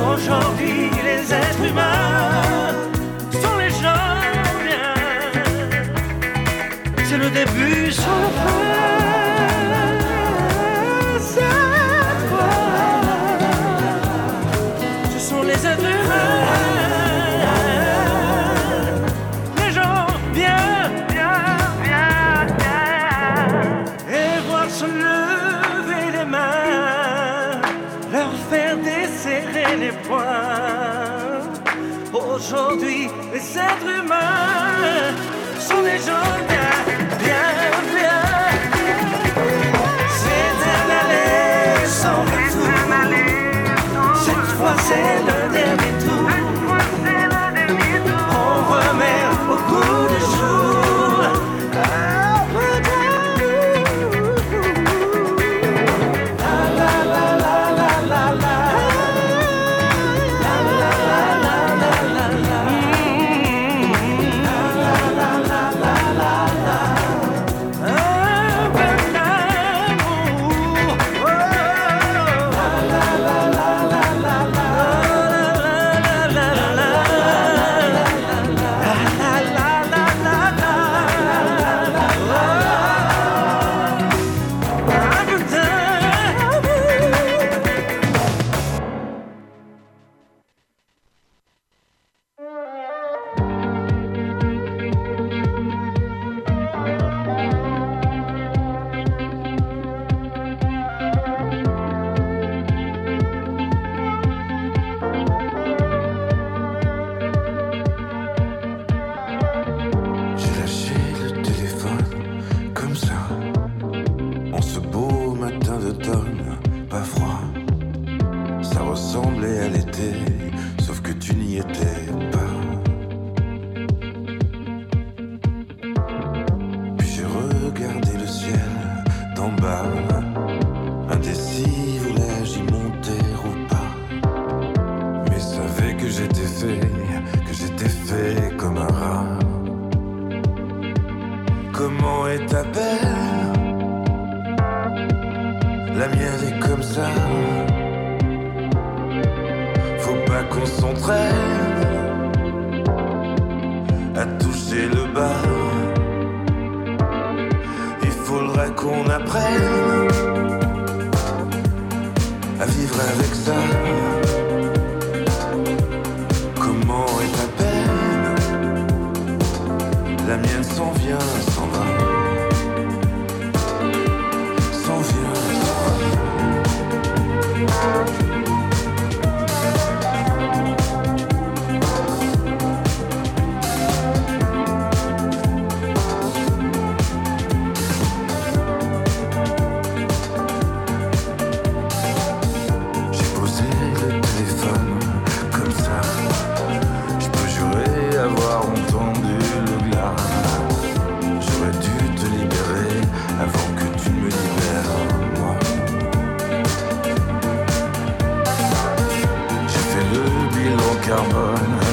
[0.08, 2.74] Aujourd'hui, les êtres humains
[3.32, 4.14] sont les gens
[4.64, 4.94] bien.
[7.06, 8.73] C'est le début sans la fin.
[32.54, 35.16] Aujourd'hui, les êtres humains
[35.60, 36.74] sont des gens bien,
[37.18, 37.50] bien,
[37.96, 38.22] bien.
[40.20, 42.70] C'est un aller sans retour.
[44.24, 45.43] Cette fois, c'est le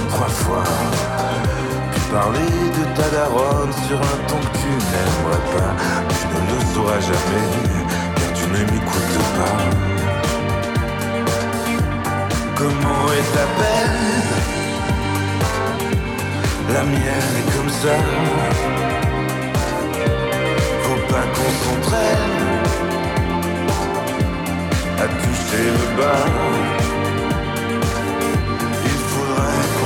[0.09, 0.65] trois fois.
[1.95, 5.73] Tu parlais de ta daronne sur un ton que tu n'aimerais pas.
[6.09, 7.49] Tu ne le sauras jamais,
[8.17, 9.61] car tu ne m'écoutes pas.
[12.57, 14.29] Comment est ta peine
[16.73, 17.97] La mienne est comme ça.
[20.83, 22.37] Faut pas qu'on s'entraîne
[24.99, 27.10] à toucher le bas.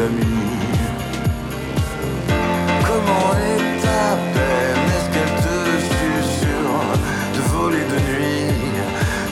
[0.00, 0.16] Comment
[3.36, 4.88] est ta peine?
[4.96, 5.56] Est-ce qu'elle te
[5.98, 6.88] susurre
[7.34, 8.48] de voler de nuit?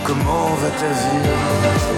[0.04, 1.97] Comment va ta vie?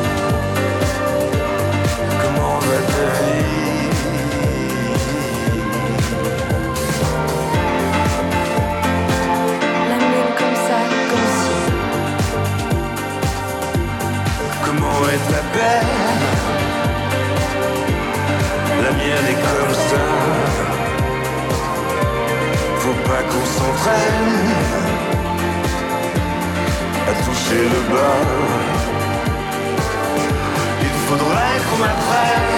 [23.10, 24.54] Pas qu'on s'entraîne
[27.08, 28.20] à toucher le bas.
[30.86, 32.49] Il faudrait qu'on apprenne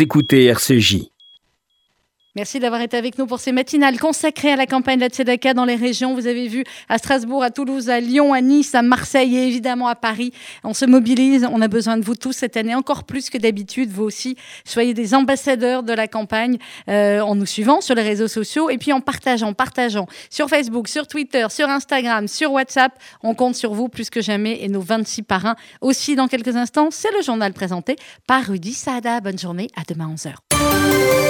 [0.00, 1.13] Écoutez RCJ.
[2.36, 5.54] Merci d'avoir été avec nous pour ces matinales consacrées à la campagne de la Tzedaka
[5.54, 6.14] dans les régions.
[6.14, 9.86] Vous avez vu à Strasbourg, à Toulouse, à Lyon, à Nice, à Marseille et évidemment
[9.86, 10.32] à Paris.
[10.64, 13.90] On se mobilise, on a besoin de vous tous cette année encore plus que d'habitude.
[13.90, 16.58] Vous aussi, soyez des ambassadeurs de la campagne
[16.88, 20.88] euh, en nous suivant sur les réseaux sociaux et puis en partageant, partageant sur Facebook,
[20.88, 22.92] sur Twitter, sur Instagram, sur WhatsApp.
[23.22, 26.88] On compte sur vous plus que jamais et nos 26 parrains aussi dans quelques instants.
[26.90, 27.94] C'est le journal présenté
[28.26, 29.20] par Rudy Saada.
[29.20, 31.23] Bonne journée, à demain 11h.